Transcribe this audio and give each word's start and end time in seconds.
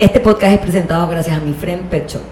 Este 0.00 0.18
podcast 0.18 0.54
es 0.54 0.60
presentado 0.60 1.06
gracias 1.08 1.36
a 1.36 1.40
mi 1.44 1.52
friend 1.52 1.90
Pet 1.90 2.08
Shop. 2.08 2.22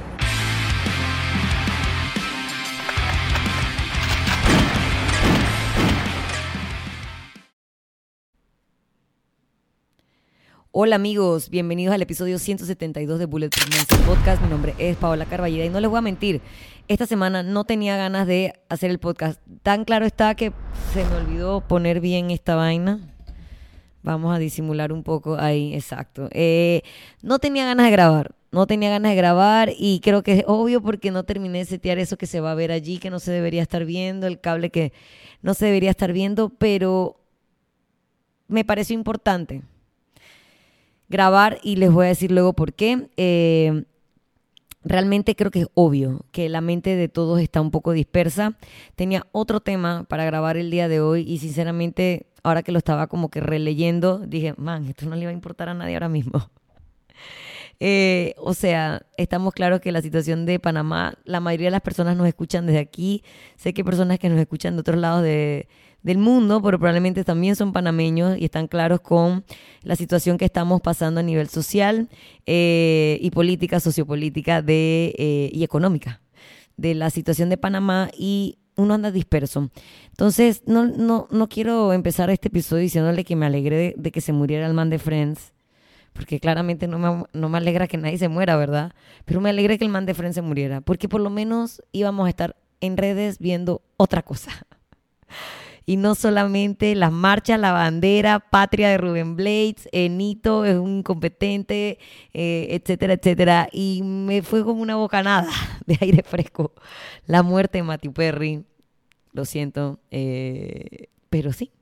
Hola 10.71 10.96
amigos, 10.96 11.51
bienvenidos 11.51 11.94
al 11.94 12.01
episodio 12.01 12.38
172 12.38 13.19
de 13.19 13.26
Bulletproof 13.26 13.67
Mindset 13.69 14.00
Podcast. 14.06 14.40
Mi 14.40 14.48
nombre 14.48 14.74
es 14.78 14.96
Paola 14.96 15.26
Carballida 15.26 15.66
y 15.66 15.69
no 15.69 15.80
les 15.80 15.90
voy 15.90 15.98
a 15.98 16.00
mentir, 16.00 16.41
esta 16.88 17.05
semana 17.05 17.42
no 17.42 17.64
tenía 17.64 17.98
ganas 17.98 18.27
de 18.27 18.55
hacer 18.70 18.88
el 18.88 18.98
podcast. 18.98 19.42
Tan 19.62 19.84
claro 19.84 20.06
está 20.06 20.34
que 20.37 20.55
se 20.95 21.05
me 21.05 21.16
olvidó 21.16 21.60
poner 21.60 22.00
bien 22.00 22.30
esta 22.30 22.55
vaina. 22.55 23.17
Vamos 24.02 24.34
a 24.34 24.38
disimular 24.38 24.92
un 24.92 25.02
poco 25.02 25.37
ahí, 25.37 25.74
exacto. 25.74 26.28
Eh, 26.32 26.82
no 27.23 27.38
tenía 27.38 27.64
ganas 27.64 27.86
de 27.86 27.92
grabar, 27.92 28.34
no 28.52 28.66
tenía 28.66 28.90
ganas 28.90 29.10
de 29.10 29.16
grabar 29.16 29.70
y 29.77 30.00
creo 30.00 30.23
que 30.23 30.32
es 30.32 30.45
obvio 30.46 30.80
porque 30.80 31.10
no 31.10 31.24
terminé 31.24 31.59
de 31.59 31.64
setear 31.64 31.98
eso 31.98 32.16
que 32.16 32.26
se 32.26 32.40
va 32.40 32.52
a 32.52 32.54
ver 32.54 32.73
allí, 32.73 32.98
que 32.98 33.10
no 33.10 33.18
se 33.18 33.32
debería 33.32 33.62
estar 33.62 33.84
viendo, 33.84 34.26
el 34.26 34.40
cable 34.40 34.70
que 34.70 34.92
no 35.42 35.54
se 35.54 35.66
debería 35.66 35.90
estar 35.90 36.12
viendo, 36.12 36.48
pero 36.48 37.16
me 38.46 38.64
pareció 38.64 38.95
importante 38.95 39.62
grabar 41.09 41.59
y 41.62 41.76
les 41.76 41.90
voy 41.90 42.06
a 42.06 42.09
decir 42.09 42.30
luego 42.30 42.52
por 42.52 42.73
qué. 42.73 43.09
Eh, 43.16 43.84
realmente 44.84 45.34
creo 45.37 45.50
que 45.50 45.60
es 45.60 45.66
obvio 45.74 46.20
que 46.32 46.48
la 46.48 46.60
mente 46.60 46.96
de 46.96 47.09
todos 47.09 47.41
está 47.41 47.60
un 47.60 47.70
poco 47.70 47.92
dispersa. 47.92 48.56
Tenía 48.96 49.27
otro 49.32 49.60
tema 49.60 50.04
para 50.04 50.24
grabar 50.24 50.56
el 50.56 50.70
día 50.70 50.88
de 50.88 51.01
hoy 51.01 51.23
y 51.23 51.38
sinceramente 51.38 52.27
ahora 52.42 52.62
que 52.62 52.73
lo 52.73 52.78
estaba 52.78 53.06
como 53.09 53.30
que 53.30 53.41
releyendo 53.41 54.18
dije, 54.18 54.54
man, 54.56 54.87
esto 54.87 55.06
no 55.06 55.16
le 55.16 55.27
va 55.27 55.30
a 55.30 55.34
importar 55.34 55.68
a 55.68 55.74
nadie 55.74 55.95
ahora 55.95 56.09
mismo. 56.09 56.51
Eh, 57.80 58.34
o 58.38 58.54
sea, 58.54 59.06
estamos 59.16 59.54
claros 59.54 59.80
que 59.80 59.93
la 59.93 60.02
situación 60.02 60.46
de 60.46 60.59
Panamá, 60.59 61.15
la 61.24 61.38
mayoría 61.38 61.68
de 61.68 61.71
las 61.71 61.80
personas 61.80 62.16
nos 62.16 62.26
escuchan 62.26 62.66
desde 62.66 62.80
aquí. 62.80 63.23
Sé 63.54 63.73
que 63.73 63.82
hay 63.82 63.84
personas 63.84 64.19
que 64.19 64.29
nos 64.29 64.41
escuchan 64.41 64.75
de 64.75 64.81
otros 64.81 64.99
lados 64.99 65.23
de, 65.23 65.69
del 66.09 66.17
mundo, 66.17 66.62
pero 66.62 66.78
probablemente 66.78 67.23
también 67.23 67.55
son 67.55 67.75
panameños 67.75 68.39
y 68.39 68.47
están 68.47 68.67
claros 68.67 69.01
con 69.01 69.45
la 69.83 69.95
situación 69.95 70.39
que 70.39 70.47
estamos 70.47 70.81
pasando 70.81 71.20
a 71.20 71.23
nivel 71.23 71.50
social 71.50 72.09
eh, 72.47 73.19
y 73.20 73.31
política, 73.31 73.78
sociopolítica 73.78 74.62
de, 74.62 75.15
eh, 75.19 75.50
y 75.53 75.65
económica 75.65 76.23
de 76.78 76.95
la 76.95 77.11
situación 77.11 77.50
de 77.50 77.59
Panamá 77.59 78.11
y 78.17 78.56
uno 78.75 78.95
anda 78.95 79.11
disperso. 79.11 79.70
Entonces, 80.09 80.62
no, 80.65 80.87
no, 80.87 81.28
no 81.31 81.48
quiero 81.50 81.92
empezar 81.92 82.31
este 82.31 82.48
episodio 82.48 82.84
diciéndole 82.84 83.22
que 83.22 83.37
me 83.37 83.45
alegré 83.45 83.95
de, 83.95 84.11
que 84.11 84.22
se 84.22 84.33
muriera 84.33 84.67
el 84.67 84.72
man 84.72 84.89
de 84.89 84.98
Friends, 84.98 85.53
porque 86.15 86.41
claramente 86.41 86.89
no 86.89 86.98
me, 86.98 87.25
no 87.34 87.48
me 87.50 87.59
alegra 87.59 87.87
que 87.87 87.98
nadie 87.98 88.17
se 88.17 88.28
muera, 88.28 88.56
¿verdad? 88.56 88.95
Pero 89.27 89.43
me 89.43 89.50
alegra 89.50 89.77
que 89.77 89.84
el 89.84 89.91
man 89.91 90.06
de 90.06 90.15
Friends 90.15 90.37
se 90.37 90.43
muriera, 90.43 90.81
porque 90.81 91.06
por 91.06 91.20
lo 91.20 91.28
menos 91.28 91.83
íbamos 91.93 92.27
a 92.27 92.31
estar 92.31 92.56
en 92.81 92.97
redes 92.97 93.39
viendo 93.41 93.83
otra 93.98 94.22
cosa 94.22 94.67
y 95.89 95.97
no 95.97 96.14
solamente 96.14 96.94
las 96.94 97.11
marchas, 97.11 97.58
la 97.58 97.72
bandera, 97.72 98.41
patria 98.41 98.91
de 98.91 98.98
Rubén 98.98 99.36
Blades, 99.36 99.89
Enito 99.91 100.67
es 100.67 100.77
un 100.77 100.98
incompetente, 100.98 101.98
eh, 102.34 102.67
etcétera, 102.72 103.14
etcétera. 103.14 103.70
Y 103.72 104.03
me 104.03 104.42
fue 104.42 104.62
como 104.64 104.83
una 104.83 104.97
bocanada 104.97 105.50
de 105.86 105.97
aire 105.98 106.22
fresco 106.22 106.75
la 107.25 107.42
muerte 107.42 107.78
de 107.78 107.84
Matthew 107.84 108.12
Perry. 108.12 108.64
Lo 109.33 109.47
siento, 109.47 109.98
eh, 110.11 111.09
pero 111.31 111.55
sí, 111.55 111.72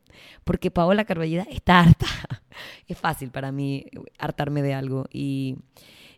porque 0.44 0.70
Paola 0.70 1.04
Carballida 1.04 1.44
está 1.50 1.80
harta. 1.80 2.06
Es 2.86 2.96
fácil 2.96 3.32
para 3.32 3.50
mí 3.50 3.86
hartarme 4.18 4.62
de 4.62 4.72
algo 4.72 5.06
y, 5.10 5.56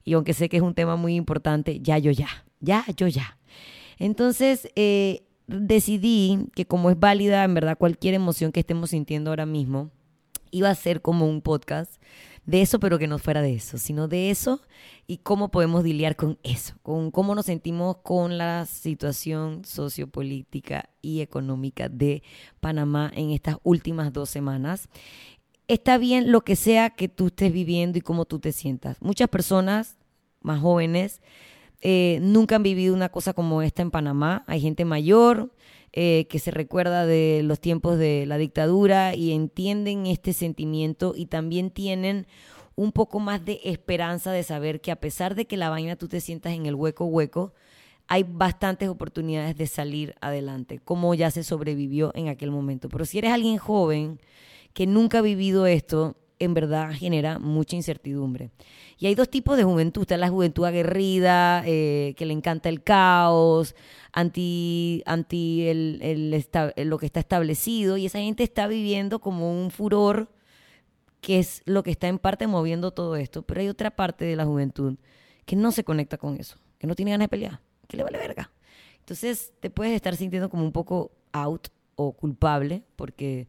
y 0.05 0.13
aunque 0.13 0.35
sé 0.35 0.51
que 0.51 0.59
es 0.59 0.63
un 0.63 0.75
tema 0.75 0.97
muy 0.97 1.15
importante, 1.15 1.81
ya 1.81 1.97
yo 1.97 2.11
ya, 2.11 2.29
ya 2.61 2.85
yo 2.99 3.07
ya. 3.07 3.39
Entonces, 3.99 4.69
eh, 4.77 5.28
decidí 5.49 6.47
que 6.55 6.67
como 6.67 6.91
es 6.91 7.01
válida 7.01 7.43
en 7.43 7.55
verdad 7.55 7.79
cualquier 7.79 8.15
emoción 8.15 8.53
que 8.53 8.61
estemos 8.61 8.91
sintiendo 8.91 9.31
ahora 9.31 9.47
mismo, 9.47 9.91
iba 10.51 10.71
a 10.71 10.75
ser 10.75 11.03
como 11.03 11.27
un 11.27 11.43
podcast 11.43 12.01
de 12.47 12.63
eso, 12.63 12.81
pero 12.81 12.99
que 12.99 13.07
no 13.07 13.19
fuera 13.19 13.43
de 13.43 13.55
eso, 13.55 13.77
sino 13.77 14.09
de 14.09 14.31
eso 14.31 14.63
y 15.07 15.19
cómo 15.19 15.51
podemos 15.51 15.85
lidiar 15.85 16.17
con 16.17 16.39
eso, 16.43 16.75
con 16.83 17.11
cómo 17.11 17.35
nos 17.35 17.47
sentimos 17.47 17.99
con 17.99 18.39
la 18.39 18.65
situación 18.65 19.65
sociopolítica 19.65 20.89
y 21.03 21.21
económica 21.21 21.89
de 21.89 22.23
Panamá 22.61 23.11
en 23.15 23.31
estas 23.31 23.57
últimas 23.65 24.13
dos 24.13 24.31
semanas. 24.31 24.89
Está 25.67 25.99
bien 25.99 26.33
lo 26.33 26.41
que 26.43 26.57
sea 26.57 26.91
que 26.91 27.09
tú 27.09 27.27
estés 27.27 27.53
viviendo 27.53 27.99
y 27.99 28.03
cómo 28.03 28.25
tú 28.25 28.39
te 28.39 28.53
sientas. 28.53 28.97
Muchas 29.01 29.29
personas 29.29 29.99
más 30.41 30.61
jóvenes 30.61 31.21
eh, 31.81 32.19
nunca 32.23 32.57
han 32.57 32.63
vivido 32.63 32.95
una 32.95 33.09
cosa 33.09 33.33
como 33.33 33.63
esta 33.63 33.83
en 33.83 33.91
Panamá. 33.91 34.45
Hay 34.47 34.61
gente 34.61 34.85
mayor 34.85 35.53
eh, 35.93 36.27
que 36.29 36.39
se 36.39 36.51
recuerda 36.51 37.07
de 37.07 37.43
los 37.45 37.61
tiempos 37.61 37.99
de 37.99 38.27
la 38.27 38.39
dictadura 38.39 39.15
y 39.15 39.33
entienden 39.33 40.07
este 40.07 40.33
sentimiento 40.33 41.15
y 41.17 41.27
también 41.27 41.71
tienen 41.71 42.27
un 42.75 42.93
poco 42.93 43.19
más 43.21 43.45
de 43.45 43.61
esperanza 43.65 44.31
de 44.31 44.43
saber 44.43 44.81
que 44.81 44.93
a 44.93 44.97
pesar 44.97 45.35
de 45.35 45.47
que 45.47 45.57
la 45.57 45.71
vaina 45.71 45.97
tú 45.97 46.09
te 46.09 46.21
sientas 46.21 46.53
en 46.53 46.67
el 46.67 46.75
hueco 46.75 47.07
hueco, 47.07 47.53
hay 48.07 48.25
bastantes 48.25 48.89
oportunidades 48.89 49.57
de 49.57 49.67
salir 49.67 50.15
adelante, 50.21 50.79
como 50.79 51.15
ya 51.15 51.31
se 51.31 51.45
sobrevivió 51.45 52.13
en 52.15 52.29
aquel 52.29 52.51
momento. 52.51 52.89
Pero 52.89 53.05
si 53.05 53.19
eres 53.19 53.33
alguien 53.33 53.59
joven 53.59 54.21
que 54.73 54.87
nunca 54.87 55.19
ha 55.19 55.23
vivido 55.23 55.67
esto, 55.67 56.17
en 56.39 56.55
verdad 56.55 56.93
genera 56.93 57.39
mucha 57.39 57.77
incertidumbre. 57.77 58.51
Y 58.99 59.07
hay 59.07 59.15
dos 59.15 59.29
tipos 59.29 59.57
de 59.57 59.65
juventud. 59.65 60.03
Está 60.03 60.17
la 60.17 60.29
juventud 60.29 60.65
aguerrida, 60.65 61.63
eh, 61.67 62.15
que 62.17 62.27
le 62.27 62.33
encanta 62.33 62.69
el 62.69 62.83
caos, 62.83 63.75
anti, 64.13 65.03
anti 65.07 65.69
el, 65.69 66.47
lo 66.77 66.99
que 66.99 67.07
está 67.07 67.21
establecido, 67.21 67.97
y 67.97 68.07
esa 68.07 68.19
gente 68.19 68.43
está 68.43 68.67
viviendo 68.67 69.21
como 69.21 69.53
un 69.53 69.71
furor 69.71 70.31
que 71.21 71.39
es 71.41 71.63
lo 71.65 71.83
que 71.83 71.91
está 71.91 72.09
en 72.09 72.19
parte 72.19 72.47
moviendo 72.47 72.93
todo 72.93 73.17
esto. 73.17 73.43
Pero 73.43 73.61
hay 73.61 73.69
otra 73.69 73.91
parte 73.91 74.25
de 74.25 74.37
la 74.37 74.45
juventud 74.45 74.97
que 75.45 75.57
no 75.57 75.73
se 75.73 75.85
conecta 75.85 76.19
con 76.19 76.37
eso, 76.37 76.59
que 76.79 76.87
no 76.87 76.95
tiene 76.95 77.11
ganas 77.11 77.25
de 77.25 77.31
pelear, 77.31 77.61
que 77.89 77.97
le 77.97 78.05
vale 78.05 78.19
verga. 78.19 78.51
Entonces 79.01 79.53
te 79.61 79.71
puedes 79.71 79.95
estar 79.95 80.15
sintiendo 80.17 80.51
como 80.51 80.65
un 80.65 80.73
poco 80.73 81.11
out 81.33 81.69
o 81.97 82.13
culpable 82.13 82.85
porque 82.95 83.49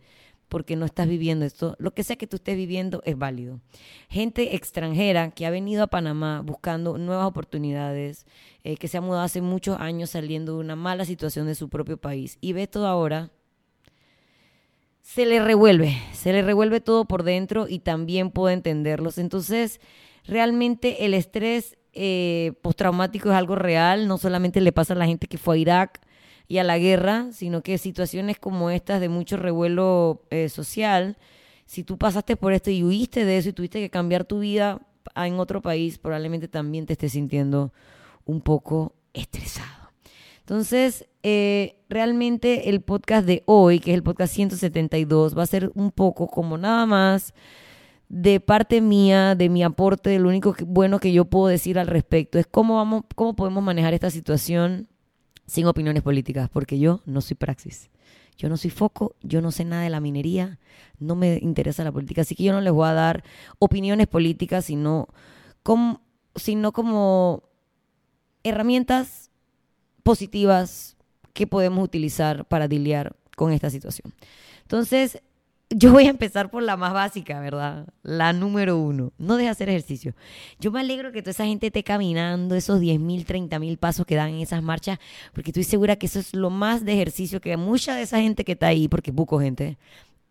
porque 0.50 0.76
no 0.76 0.86
estás 0.86 1.08
viviendo 1.08 1.46
esto. 1.46 1.76
Lo 1.80 1.92
que 1.92 2.04
sea 2.04 2.18
que 2.18 2.28
tú 2.28 2.36
estés 2.38 2.58
viviendo 2.58 3.02
es 3.06 3.18
válido. 3.18 3.62
Gente 4.10 4.56
extranjera 4.56 5.32
que 5.32 5.46
ha 5.46 5.52
venido 5.52 5.84
a 5.84 5.88
Panamá 5.88 6.42
buscando 6.44 6.98
nuevas 6.98 7.28
oportunidades, 7.28 8.26
eh, 8.64 8.76
que 8.76 8.88
se 8.88 8.98
ha 8.98 9.02
mudado 9.02 9.24
hace 9.24 9.42
muchos 9.42 9.80
años 9.80 10.10
saliendo 10.10 10.54
de 10.54 10.60
una 10.60 10.76
mala 10.76 11.06
situación 11.06 11.46
de 11.48 11.56
su 11.56 11.70
propio 11.70 11.98
país 11.98 12.38
y 12.42 12.54
ve 12.54 12.68
todo 12.68 12.88
ahora, 12.88 13.32
se 15.02 15.26
le 15.26 15.44
revuelve, 15.44 15.96
se 16.14 16.34
le 16.34 16.42
revuelve 16.42 16.82
todo 16.82 17.06
por 17.06 17.24
dentro 17.24 17.68
y 17.68 17.80
también 17.80 18.32
puedo 18.32 18.50
entenderlos. 18.50 19.18
Entonces, 19.18 19.80
realmente 20.26 21.06
el 21.06 21.14
estrés 21.14 21.78
eh, 21.94 22.54
postraumático 22.62 23.30
es 23.30 23.36
algo 23.36 23.56
real, 23.56 24.08
no 24.08 24.18
solamente 24.18 24.62
le 24.62 24.72
pasa 24.72 24.94
a 24.94 24.98
la 24.98 25.08
gente 25.08 25.28
que 25.28 25.38
fue 25.38 25.56
a 25.56 25.60
Irak, 25.60 26.02
y 26.50 26.58
a 26.58 26.64
la 26.64 26.80
guerra, 26.80 27.28
sino 27.32 27.62
que 27.62 27.78
situaciones 27.78 28.40
como 28.40 28.72
estas 28.72 29.00
de 29.00 29.08
mucho 29.08 29.38
revuelo 29.38 30.24
eh, 30.32 30.50
social, 30.50 31.16
si 31.68 31.84
tú 31.84 32.00
pasaste 32.00 32.36
por 32.36 32.54
esto 32.54 32.72
y 32.72 32.84
huiste 32.84 33.24
de 33.24 33.38
eso 33.38 33.50
y 33.50 33.54
tuviste 33.54 33.80
que 33.80 33.92
cambiar 33.92 34.26
tu 34.26 34.40
vida 34.40 34.82
en 35.16 35.40
otro 35.40 35.62
país, 35.62 36.00
probablemente 36.00 36.48
también 36.48 36.88
te 36.88 36.94
estés 36.94 37.12
sintiendo 37.12 37.72
un 38.26 38.42
poco 38.42 38.96
estresado. 39.14 39.92
Entonces, 40.40 41.08
eh, 41.22 41.76
realmente 41.88 42.70
el 42.70 42.82
podcast 42.82 43.28
de 43.28 43.44
hoy, 43.46 43.80
que 43.80 43.92
es 43.92 43.96
el 43.96 44.04
podcast 44.04 44.34
172, 44.34 45.38
va 45.38 45.44
a 45.44 45.46
ser 45.46 45.72
un 45.76 45.92
poco 45.92 46.28
como 46.28 46.58
nada 46.58 46.88
más 46.88 47.36
de 48.08 48.40
parte 48.40 48.82
mía, 48.82 49.36
de 49.36 49.50
mi 49.50 49.62
aporte, 49.62 50.18
lo 50.18 50.30
único 50.30 50.56
bueno 50.66 50.98
que 51.00 51.12
yo 51.12 51.26
puedo 51.26 51.46
decir 51.46 51.78
al 51.78 51.86
respecto 51.86 52.40
es 52.40 52.48
cómo, 52.48 52.78
vamos, 52.78 53.04
cómo 53.14 53.36
podemos 53.36 53.64
manejar 53.64 53.94
esta 53.94 54.10
situación 54.10 54.88
sin 55.50 55.66
opiniones 55.66 56.04
políticas, 56.04 56.50
porque 56.50 56.80
yo 56.80 57.02
no 57.06 57.22
soy 57.22 57.36
praxis. 57.36 57.90
Yo 58.38 58.48
no 58.48 58.56
soy 58.56 58.70
foco, 58.70 59.16
yo 59.22 59.42
no 59.42 59.52
sé 59.52 59.66
nada 59.66 59.84
de 59.84 59.90
la 59.90 60.00
minería, 60.00 60.60
no 60.98 61.16
me 61.16 61.40
interesa 61.42 61.84
la 61.84 61.92
política, 61.92 62.22
así 62.22 62.36
que 62.36 62.44
yo 62.44 62.54
no 62.54 62.62
les 62.62 62.72
voy 62.72 62.88
a 62.88 62.94
dar 62.94 63.24
opiniones 63.60 64.08
políticas, 64.08 64.64
sino 64.64 65.10
como, 65.62 66.02
sino 66.36 66.72
como 66.72 67.44
herramientas 68.44 69.30
positivas 70.04 70.96
que 71.34 71.48
podemos 71.48 71.84
utilizar 71.84 72.46
para 72.46 72.68
lidiar 72.68 73.18
con 73.36 73.52
esta 73.52 73.70
situación. 73.70 74.14
Entonces, 74.62 75.22
yo 75.70 75.92
voy 75.92 76.08
a 76.08 76.10
empezar 76.10 76.50
por 76.50 76.64
la 76.64 76.78
más 76.78 76.94
básica, 76.94 77.40
¿verdad? 77.40 77.88
La 78.02 78.34
número 78.34 78.78
uno. 78.78 79.14
No 79.20 79.38
deja 79.38 79.52
hacer 79.52 79.70
ejercicio. 79.70 80.16
Yo 80.60 80.72
me 80.72 80.80
alegro 80.80 81.12
que 81.12 81.22
toda 81.22 81.32
esa 81.32 81.46
gente 81.46 81.68
esté 81.68 81.84
caminando 81.84 82.56
esos 82.56 82.80
10 82.80 83.00
mil, 83.00 83.26
30 83.26 83.60
mil 83.60 83.78
pasos 83.78 84.06
que 84.06 84.16
dan 84.16 84.30
en 84.30 84.40
esas 84.40 84.64
marchas, 84.64 84.98
porque 85.32 85.52
estoy 85.52 85.64
segura 85.64 85.96
que 85.96 86.08
eso 86.08 86.20
es 86.20 86.34
lo 86.34 86.50
más 86.50 86.86
de 86.86 86.94
ejercicio 86.94 87.40
que 87.40 87.56
mucha 87.56 87.96
de 87.96 88.02
esa 88.02 88.20
gente 88.20 88.44
que 88.44 88.54
está 88.54 88.68
ahí, 88.68 88.88
porque 88.88 89.12
buco 89.12 89.40
gente, 89.40 89.78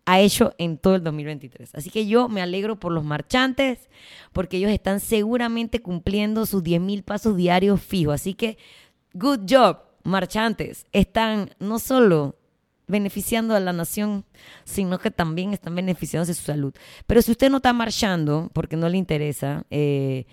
ha 0.05 0.19
hecho 0.19 0.55
en 0.57 0.77
todo 0.77 0.95
el 0.95 1.03
2023. 1.03 1.73
Así 1.73 1.89
que 1.89 2.05
yo 2.05 2.27
me 2.27 2.41
alegro 2.41 2.77
por 2.77 2.91
los 2.91 3.05
marchantes, 3.05 3.89
porque 4.33 4.57
ellos 4.57 4.71
están 4.71 4.99
seguramente 4.99 5.81
cumpliendo 5.81 6.45
sus 6.47 6.63
10.000 6.63 7.03
pasos 7.03 7.37
diarios 7.37 7.81
fijos. 7.81 8.15
Así 8.15 8.33
que, 8.33 8.57
good 9.13 9.41
job, 9.47 9.77
marchantes. 10.03 10.85
Están 10.91 11.51
no 11.59 11.79
solo 11.79 12.38
beneficiando 12.89 13.55
a 13.55 13.59
la 13.59 13.71
nación, 13.71 14.25
sino 14.65 14.99
que 14.99 15.11
también 15.11 15.53
están 15.53 15.75
beneficiándose 15.75 16.33
su 16.33 16.43
salud. 16.43 16.73
Pero 17.07 17.21
si 17.21 17.31
usted 17.31 17.49
no 17.49 17.57
está 17.57 17.71
marchando 17.71 18.49
porque 18.53 18.75
no 18.75 18.89
le 18.89 18.97
interesa, 18.97 19.63
eh, 19.69 20.25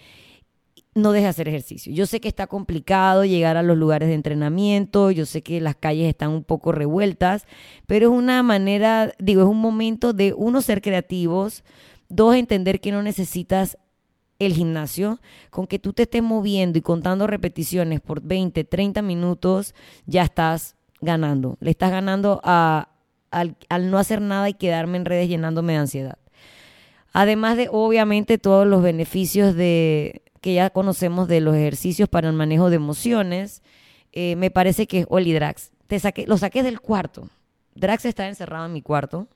no 0.94 1.12
deje 1.12 1.24
de 1.24 1.28
hacer 1.28 1.48
ejercicio. 1.48 1.92
Yo 1.92 2.06
sé 2.06 2.20
que 2.20 2.28
está 2.28 2.46
complicado 2.46 3.26
llegar 3.26 3.58
a 3.58 3.62
los 3.62 3.76
lugares 3.76 4.08
de 4.08 4.14
entrenamiento, 4.14 5.10
yo 5.10 5.26
sé 5.26 5.42
que 5.42 5.60
las 5.60 5.76
calles 5.76 6.08
están 6.08 6.30
un 6.30 6.42
poco 6.42 6.72
revueltas, 6.72 7.46
pero 7.86 8.08
es 8.08 8.18
una 8.18 8.42
manera, 8.42 9.12
digo, 9.18 9.42
es 9.42 9.48
un 9.48 9.60
momento 9.60 10.14
de 10.14 10.32
uno 10.32 10.62
ser 10.62 10.80
creativos, 10.80 11.64
dos 12.08 12.34
entender 12.34 12.80
que 12.80 12.92
no 12.92 13.02
necesitas 13.02 13.76
el 14.38 14.54
gimnasio, 14.54 15.20
con 15.50 15.66
que 15.66 15.78
tú 15.78 15.92
te 15.92 16.04
estés 16.04 16.22
moviendo 16.22 16.78
y 16.78 16.82
contando 16.82 17.26
repeticiones 17.26 18.00
por 18.00 18.22
20, 18.22 18.64
30 18.64 19.02
minutos, 19.02 19.74
ya 20.06 20.22
estás 20.22 20.75
ganando. 21.00 21.56
Le 21.60 21.70
estás 21.70 21.90
ganando 21.90 22.40
a, 22.44 22.88
al, 23.30 23.56
al 23.68 23.90
no 23.90 23.98
hacer 23.98 24.20
nada 24.20 24.48
y 24.48 24.54
quedarme 24.54 24.96
en 24.98 25.04
redes 25.04 25.28
llenándome 25.28 25.74
de 25.74 25.78
ansiedad. 25.78 26.18
Además 27.12 27.56
de, 27.56 27.68
obviamente, 27.70 28.38
todos 28.38 28.66
los 28.66 28.82
beneficios 28.82 29.54
de, 29.54 30.22
que 30.40 30.54
ya 30.54 30.70
conocemos 30.70 31.28
de 31.28 31.40
los 31.40 31.56
ejercicios 31.56 32.08
para 32.08 32.28
el 32.28 32.34
manejo 32.34 32.70
de 32.70 32.76
emociones, 32.76 33.62
eh, 34.12 34.36
me 34.36 34.50
parece 34.50 34.86
que 34.86 35.00
es 35.00 35.06
Oli 35.08 35.32
Drax. 35.32 35.72
Te 35.86 36.00
lo 36.26 36.36
saqué 36.36 36.62
del 36.62 36.80
cuarto. 36.80 37.28
Drax 37.74 38.04
está 38.04 38.28
encerrado 38.28 38.66
en 38.66 38.72
mi 38.72 38.82
cuarto 38.82 39.28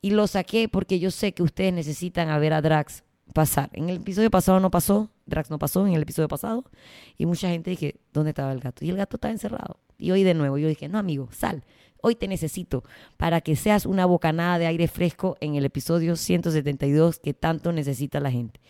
y 0.00 0.10
lo 0.10 0.26
saqué 0.26 0.68
porque 0.68 0.98
yo 0.98 1.10
sé 1.10 1.32
que 1.32 1.42
ustedes 1.42 1.72
necesitan 1.72 2.40
ver 2.40 2.52
a 2.52 2.62
Drax 2.62 3.04
pasar. 3.32 3.70
En 3.72 3.88
el 3.88 3.96
episodio 3.96 4.30
pasado 4.30 4.60
no 4.60 4.70
pasó, 4.70 5.10
Drax 5.26 5.50
no 5.50 5.58
pasó 5.58 5.86
en 5.86 5.94
el 5.94 6.02
episodio 6.02 6.28
pasado 6.28 6.64
y 7.16 7.26
mucha 7.26 7.48
gente 7.48 7.70
dije, 7.70 7.96
¿dónde 8.12 8.30
estaba 8.30 8.52
el 8.52 8.60
gato? 8.60 8.84
Y 8.84 8.90
el 8.90 8.96
gato 8.96 9.16
estaba 9.16 9.32
encerrado. 9.32 9.78
Y 10.00 10.10
hoy 10.10 10.24
de 10.24 10.34
nuevo 10.34 10.58
yo 10.58 10.68
dije, 10.68 10.88
no 10.88 10.98
amigo, 10.98 11.28
sal. 11.32 11.64
Hoy 12.02 12.14
te 12.14 12.28
necesito 12.28 12.82
para 13.18 13.40
que 13.42 13.56
seas 13.56 13.84
una 13.84 14.06
bocanada 14.06 14.58
de 14.58 14.66
aire 14.66 14.88
fresco 14.88 15.36
en 15.40 15.54
el 15.54 15.64
episodio 15.66 16.16
172 16.16 17.18
que 17.18 17.34
tanto 17.34 17.72
necesita 17.72 18.20
la 18.20 18.30
gente. 18.30 18.60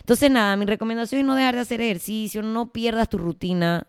Entonces, 0.00 0.30
nada, 0.30 0.56
mi 0.56 0.66
recomendación 0.66 1.20
es 1.20 1.26
no 1.26 1.34
dejar 1.34 1.56
de 1.56 1.62
hacer 1.62 1.80
ejercicio, 1.80 2.42
no 2.42 2.72
pierdas 2.72 3.08
tu 3.08 3.18
rutina. 3.18 3.88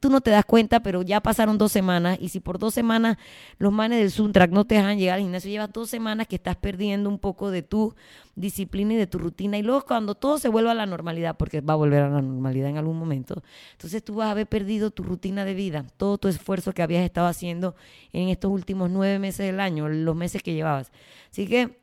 Tú 0.00 0.10
no 0.10 0.20
te 0.20 0.30
das 0.30 0.44
cuenta, 0.44 0.80
pero 0.80 1.02
ya 1.02 1.20
pasaron 1.20 1.58
dos 1.58 1.72
semanas 1.72 2.18
y 2.20 2.28
si 2.28 2.38
por 2.38 2.58
dos 2.58 2.72
semanas 2.72 3.16
los 3.58 3.72
manes 3.72 3.98
del 3.98 4.10
Suntrack 4.10 4.50
no 4.50 4.64
te 4.64 4.76
dejan 4.76 4.98
llegar 4.98 5.16
al 5.16 5.22
gimnasio, 5.22 5.50
llevas 5.50 5.72
dos 5.72 5.90
semanas 5.90 6.28
que 6.28 6.36
estás 6.36 6.56
perdiendo 6.56 7.08
un 7.08 7.18
poco 7.18 7.50
de 7.50 7.62
tu 7.62 7.94
disciplina 8.36 8.94
y 8.94 8.96
de 8.96 9.08
tu 9.08 9.18
rutina 9.18 9.58
y 9.58 9.62
luego 9.62 9.84
cuando 9.84 10.14
todo 10.14 10.38
se 10.38 10.48
vuelva 10.48 10.70
a 10.70 10.74
la 10.74 10.86
normalidad, 10.86 11.36
porque 11.36 11.60
va 11.60 11.72
a 11.72 11.76
volver 11.76 12.02
a 12.02 12.08
la 12.08 12.22
normalidad 12.22 12.70
en 12.70 12.76
algún 12.78 12.96
momento, 12.96 13.42
entonces 13.72 14.04
tú 14.04 14.14
vas 14.14 14.28
a 14.28 14.30
haber 14.30 14.46
perdido 14.46 14.92
tu 14.92 15.02
rutina 15.02 15.44
de 15.44 15.54
vida, 15.54 15.84
todo 15.96 16.18
tu 16.18 16.28
esfuerzo 16.28 16.72
que 16.72 16.82
habías 16.82 17.04
estado 17.04 17.26
haciendo 17.26 17.74
en 18.12 18.28
estos 18.28 18.52
últimos 18.52 18.90
nueve 18.90 19.18
meses 19.18 19.46
del 19.46 19.58
año, 19.58 19.88
los 19.88 20.14
meses 20.14 20.42
que 20.42 20.54
llevabas. 20.54 20.92
Así 21.30 21.46
que 21.46 21.80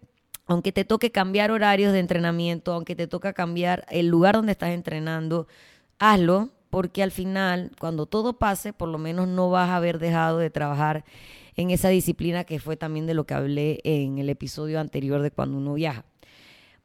aunque 0.48 0.72
te 0.72 0.86
toque 0.86 1.12
cambiar 1.12 1.52
horarios 1.52 1.92
de 1.92 2.00
entrenamiento, 2.00 2.74
aunque 2.74 2.96
te 2.96 3.08
toque 3.08 3.34
cambiar 3.34 3.86
el 3.90 4.08
lugar 4.08 4.36
donde 4.36 4.52
estás 4.52 4.70
entrenando, 4.70 5.48
hazlo, 6.00 6.52
porque 6.75 7.01
al 7.01 7.12
final, 7.12 7.72
cuando 7.80 8.06
todo 8.06 8.38
pase, 8.38 8.74
por 8.74 8.89
lo 8.89 8.98
menos 8.98 9.30
no 9.30 9.50
vas 9.50 9.69
a 9.69 9.77
haber 9.77 9.98
dejado 9.98 10.39
de 10.39 10.50
trabajar 10.50 11.06
en 11.56 11.72
esa 11.72 11.88
disciplina 11.88 12.44
que 12.44 12.60
fue 12.60 12.75
también 12.75 13.06
de 13.06 13.13
lo 13.13 13.25
que 13.25 13.33
hablé 13.33 13.80
en 13.86 14.18
el 14.18 14.30
episodio 14.30 14.81
anterior 14.81 15.22
de 15.22 15.31
cuando 15.31 15.57
uno 15.57 15.75
viaja. 15.75 16.04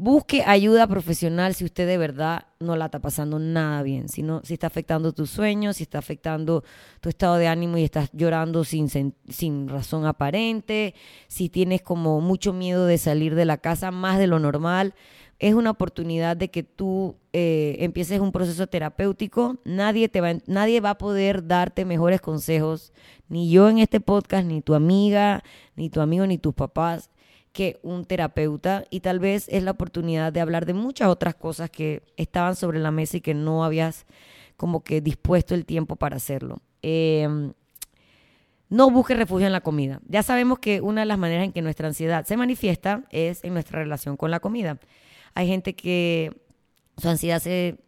Busque 0.03 0.43
ayuda 0.47 0.87
profesional 0.87 1.55
si 1.55 1.67
usted 1.67 1.87
de 1.87 1.99
verdad 1.99 2.47
no 2.59 2.75
la 2.75 2.87
está 2.87 3.01
pasando 3.01 3.39
nada 3.39 3.83
bien, 3.83 4.09
si, 4.09 4.25
si 4.45 4.55
está 4.55 4.67
afectando 4.67 5.13
tus 5.13 5.29
sueños, 5.29 5.77
si 5.77 5.83
está 5.83 5.99
afectando 5.99 6.65
tu 7.03 7.11
estado 7.11 7.37
de 7.37 7.49
ánimo 7.49 7.77
y 7.77 7.85
estás 7.85 8.09
llorando 8.15 8.65
sin, 8.65 8.89
sin 8.89 9.69
razón 9.69 10.07
aparente, 10.07 10.95
si 11.29 11.51
tienes 11.51 11.83
como 11.83 12.23
mucho 12.23 12.55
miedo 12.55 12.87
de 12.87 12.97
salir 12.97 13.35
de 13.35 13.45
la 13.45 13.59
casa 13.59 13.91
más 13.91 14.19
de 14.19 14.27
lo 14.27 14.39
normal, 14.39 14.95
es 15.39 15.53
una 15.53 15.69
oportunidad 15.69 16.35
de 16.35 16.51
que 16.51 16.63
tú 16.63 17.17
eh, 17.35 17.77
empieces 17.81 18.21
un 18.21 18.33
proceso 18.33 18.69
terapéutico. 18.69 19.59
Nadie, 19.67 20.09
te 20.09 20.23
va, 20.23 20.33
nadie 20.47 20.81
va 20.81 20.91
a 20.91 20.99
poder 20.99 21.47
darte 21.47 21.85
mejores 21.85 22.23
consejos, 22.23 22.95
ni 23.29 23.51
yo 23.51 23.69
en 23.69 23.77
este 23.77 24.01
podcast, 24.01 24.47
ni 24.47 24.63
tu 24.63 24.73
amiga, 24.73 25.45
ni 25.77 25.91
tu 25.91 26.01
amigo, 26.01 26.27
ni 26.27 26.39
tus 26.39 26.55
papás 26.55 27.11
que 27.53 27.81
un 27.83 28.05
terapeuta 28.05 28.85
y 28.91 29.01
tal 29.01 29.19
vez 29.19 29.47
es 29.49 29.63
la 29.63 29.73
oportunidad 29.73 30.33
de 30.33 30.41
hablar 30.41 30.67
de 30.67 30.75
muchas 30.75 31.09
otras 31.09 31.35
cosas 31.35 31.71
que 31.71 32.03
estaban 32.17 32.57
sobre 32.57 32.79
la 32.79 32.91
mesa 32.91 33.17
y 33.17 33.21
que 33.21 33.35
no 33.35 33.65
habías 33.65 34.07
como 34.57 34.85
que 34.85 35.01
dispuesto 35.01 35.55
el 35.55 35.65
tiempo 35.65 35.97
para 35.97 36.17
hacerlo. 36.17 36.61
Em, 36.83 37.53
no 38.69 38.91
busques 38.91 39.17
refugio 39.17 39.47
en 39.47 39.53
la 39.53 39.63
comida. 39.63 40.01
Ya 40.07 40.23
sabemos 40.23 40.61
que 40.61 40.81
una 40.81 41.01
de 41.01 41.07
las 41.07 41.19
maneras 41.19 41.45
en 41.45 41.53
que 41.53 41.63
nuestra 41.63 41.89
ansiedad 41.89 42.25
se 42.25 42.37
manifiesta 42.37 43.05
es 43.11 43.43
en 43.43 43.53
nuestra 43.53 43.81
relación 43.81 44.17
con 44.17 44.31
la 44.31 44.39
comida. 44.41 44.79
Hay 45.35 45.49
gente 45.49 45.75
que 45.75 46.41
su 46.97 47.09
ansiedad 47.09 47.41
se, 47.41 47.79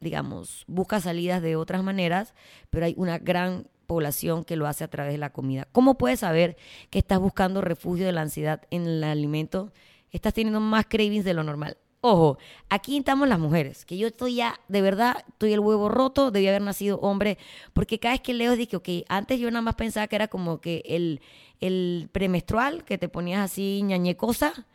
digamos, 0.00 0.64
busca 0.68 1.00
salidas 1.00 1.42
de 1.42 1.56
otras 1.56 1.82
maneras, 1.82 2.34
pero 2.70 2.86
hay 2.86 2.94
una 2.96 3.18
gran 3.18 3.66
población 3.92 4.42
que 4.42 4.56
lo 4.56 4.66
hace 4.66 4.84
a 4.84 4.88
través 4.88 5.12
de 5.12 5.18
la 5.18 5.30
comida. 5.30 5.68
¿Cómo 5.70 5.98
puedes 5.98 6.20
saber 6.20 6.56
que 6.88 6.98
estás 6.98 7.18
buscando 7.18 7.60
refugio 7.60 8.06
de 8.06 8.12
la 8.12 8.22
ansiedad 8.22 8.62
en 8.70 8.86
el 8.86 9.04
alimento? 9.04 9.70
Estás 10.10 10.32
teniendo 10.32 10.60
más 10.60 10.86
cravings 10.86 11.26
de 11.26 11.34
lo 11.34 11.44
normal. 11.44 11.76
Ojo, 12.00 12.38
aquí 12.70 12.96
estamos 12.96 13.28
las 13.28 13.38
mujeres, 13.38 13.84
que 13.84 13.98
yo 13.98 14.08
estoy 14.08 14.36
ya, 14.36 14.58
de 14.66 14.80
verdad, 14.80 15.24
estoy 15.28 15.52
el 15.52 15.60
huevo 15.60 15.90
roto, 15.90 16.30
debí 16.30 16.48
haber 16.48 16.62
nacido 16.62 16.98
hombre, 17.00 17.36
porque 17.74 18.00
cada 18.00 18.14
vez 18.14 18.22
que 18.22 18.32
leo 18.32 18.56
dije, 18.56 18.76
ok, 18.76 18.88
antes 19.08 19.38
yo 19.38 19.50
nada 19.50 19.62
más 19.62 19.74
pensaba 19.74 20.08
que 20.08 20.16
era 20.16 20.26
como 20.26 20.60
que 20.60 20.82
el, 20.86 21.20
el 21.60 22.08
premenstrual, 22.10 22.82
que 22.84 22.96
te 22.98 23.08
ponías 23.08 23.40
así 23.40 23.82
ñañecosa, 23.84 24.66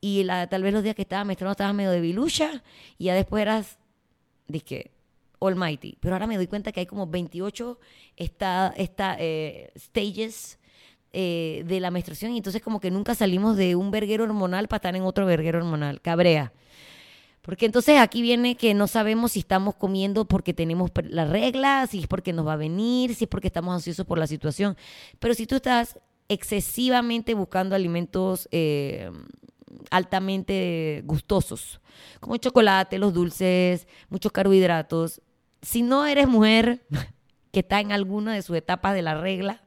y 0.00 0.24
la, 0.24 0.46
tal 0.48 0.62
vez 0.62 0.72
los 0.72 0.82
días 0.84 0.94
que 0.94 1.02
estaba 1.02 1.24
menstruando 1.24 1.52
estabas 1.52 1.74
medio 1.74 1.90
de 1.90 2.00
bilucha, 2.00 2.62
y 2.98 3.06
ya 3.06 3.14
después 3.14 3.42
eras, 3.42 3.78
dije, 4.46 4.92
Almighty. 5.40 5.96
Pero 6.00 6.14
ahora 6.14 6.26
me 6.26 6.36
doy 6.36 6.46
cuenta 6.46 6.72
que 6.72 6.80
hay 6.80 6.86
como 6.86 7.06
28 7.06 7.78
esta, 8.16 8.72
esta, 8.76 9.16
eh, 9.18 9.72
stages 9.76 10.58
eh, 11.12 11.64
de 11.66 11.80
la 11.80 11.90
menstruación 11.90 12.32
y 12.32 12.36
entonces 12.38 12.60
como 12.60 12.80
que 12.80 12.90
nunca 12.90 13.14
salimos 13.14 13.56
de 13.56 13.76
un 13.76 13.90
verguero 13.90 14.24
hormonal 14.24 14.68
para 14.68 14.78
estar 14.78 14.96
en 14.96 15.02
otro 15.02 15.26
verguero 15.26 15.58
hormonal. 15.58 16.00
Cabrea. 16.00 16.52
Porque 17.48 17.64
entonces 17.64 17.98
aquí 17.98 18.20
viene 18.20 18.56
que 18.56 18.74
no 18.74 18.86
sabemos 18.86 19.32
si 19.32 19.38
estamos 19.38 19.74
comiendo 19.74 20.26
porque 20.26 20.52
tenemos 20.52 20.90
la 21.08 21.24
regla, 21.24 21.86
si 21.86 22.00
es 22.00 22.06
porque 22.06 22.34
nos 22.34 22.46
va 22.46 22.52
a 22.52 22.56
venir, 22.56 23.14
si 23.14 23.24
es 23.24 23.30
porque 23.30 23.46
estamos 23.46 23.74
ansiosos 23.74 24.04
por 24.04 24.18
la 24.18 24.26
situación. 24.26 24.76
Pero 25.18 25.32
si 25.32 25.46
tú 25.46 25.56
estás 25.56 25.98
excesivamente 26.28 27.32
buscando 27.32 27.74
alimentos 27.74 28.50
eh, 28.52 29.10
altamente 29.90 31.02
gustosos, 31.06 31.80
como 32.20 32.34
el 32.34 32.40
chocolate, 32.40 32.98
los 32.98 33.14
dulces, 33.14 33.88
muchos 34.10 34.30
carbohidratos, 34.30 35.22
si 35.62 35.82
no 35.82 36.06
eres 36.06 36.28
mujer 36.28 36.82
que 37.52 37.60
está 37.60 37.80
en 37.80 37.92
alguna 37.92 38.34
de 38.34 38.42
sus 38.42 38.56
etapas 38.56 38.94
de 38.94 39.02
la 39.02 39.14
regla 39.14 39.62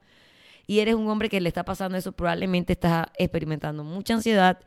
y 0.67 0.79
eres 0.79 0.95
un 0.95 1.09
hombre 1.09 1.29
que 1.29 1.41
le 1.41 1.49
está 1.49 1.65
pasando 1.65 1.97
eso, 1.97 2.11
probablemente 2.11 2.73
estás 2.73 3.07
experimentando 3.17 3.83
mucha 3.83 4.13
ansiedad 4.13 4.59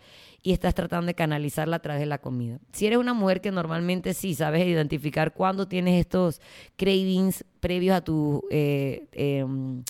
y 0.43 0.53
estás 0.53 0.75
tratando 0.75 1.07
de 1.07 1.15
canalizarla 1.15 1.77
a 1.77 1.79
través 1.79 2.01
de 2.01 2.07
la 2.07 2.19
comida. 2.19 2.59
Si 2.73 2.87
eres 2.87 2.99
una 2.99 3.15
mujer 3.15 3.41
que 3.41 3.51
normalmente 3.51 4.13
sí 4.13 4.35
sabes 4.35 4.67
identificar 4.67 5.33
cuándo 5.33 5.67
tienes 5.67 5.99
estos 5.99 6.43
cravings 6.77 7.45
previos 7.61 7.97
a 7.97 8.03
tu 8.03 8.47
eh, 8.51 9.07
em, 9.13 9.83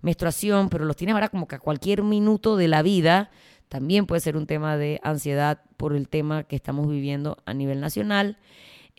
menstruación, 0.00 0.70
pero 0.70 0.86
los 0.86 0.96
tienes 0.96 1.12
ahora 1.12 1.28
como 1.28 1.46
que 1.46 1.56
a 1.56 1.58
cualquier 1.58 2.02
minuto 2.02 2.56
de 2.56 2.68
la 2.68 2.80
vida, 2.80 3.30
también 3.68 4.06
puede 4.06 4.22
ser 4.22 4.38
un 4.38 4.46
tema 4.46 4.78
de 4.78 4.98
ansiedad 5.02 5.60
por 5.76 5.94
el 5.94 6.08
tema 6.08 6.44
que 6.44 6.56
estamos 6.56 6.88
viviendo 6.88 7.36
a 7.44 7.52
nivel 7.52 7.80
nacional. 7.80 8.38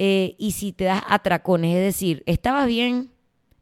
Eh, 0.02 0.36
y 0.38 0.52
si 0.52 0.72
te 0.72 0.86
das 0.86 1.04
atracones, 1.08 1.76
es 1.76 1.84
decir, 1.84 2.24
estabas 2.26 2.68
bien 2.68 3.12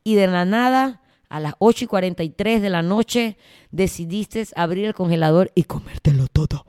y 0.03 0.13
de 0.13 0.27
la 0.27 0.45
nada 0.45 1.01
a 1.29 1.39
las 1.39 1.55
8 1.57 1.85
y 1.85 1.87
43 1.87 2.61
de 2.61 2.69
la 2.69 2.83
noche 2.83 3.37
decidiste 3.71 4.45
abrir 4.55 4.85
el 4.85 4.93
congelador 4.93 5.51
y 5.55 5.63
comértelo 5.63 6.27
todo. 6.27 6.67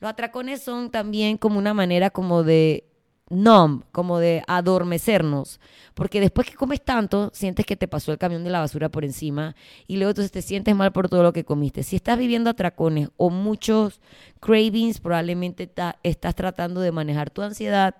Los 0.00 0.10
atracones 0.10 0.62
son 0.62 0.90
también 0.90 1.38
como 1.38 1.58
una 1.58 1.72
manera 1.72 2.10
como 2.10 2.42
de 2.42 2.84
numb, 3.30 3.84
como 3.90 4.18
de 4.18 4.42
adormecernos. 4.46 5.60
Porque 5.94 6.20
después 6.20 6.46
que 6.46 6.54
comes 6.54 6.82
tanto, 6.84 7.30
sientes 7.32 7.64
que 7.64 7.74
te 7.74 7.88
pasó 7.88 8.12
el 8.12 8.18
camión 8.18 8.44
de 8.44 8.50
la 8.50 8.60
basura 8.60 8.90
por 8.90 9.02
encima 9.02 9.56
y 9.86 9.96
luego 9.96 10.10
entonces 10.10 10.30
te 10.30 10.42
sientes 10.42 10.76
mal 10.76 10.92
por 10.92 11.08
todo 11.08 11.22
lo 11.22 11.32
que 11.32 11.44
comiste. 11.44 11.82
Si 11.82 11.96
estás 11.96 12.18
viviendo 12.18 12.50
atracones 12.50 13.08
o 13.16 13.30
muchos 13.30 14.02
cravings, 14.40 15.00
probablemente 15.00 15.72
estás 16.02 16.34
tratando 16.34 16.82
de 16.82 16.92
manejar 16.92 17.30
tu 17.30 17.40
ansiedad 17.40 17.94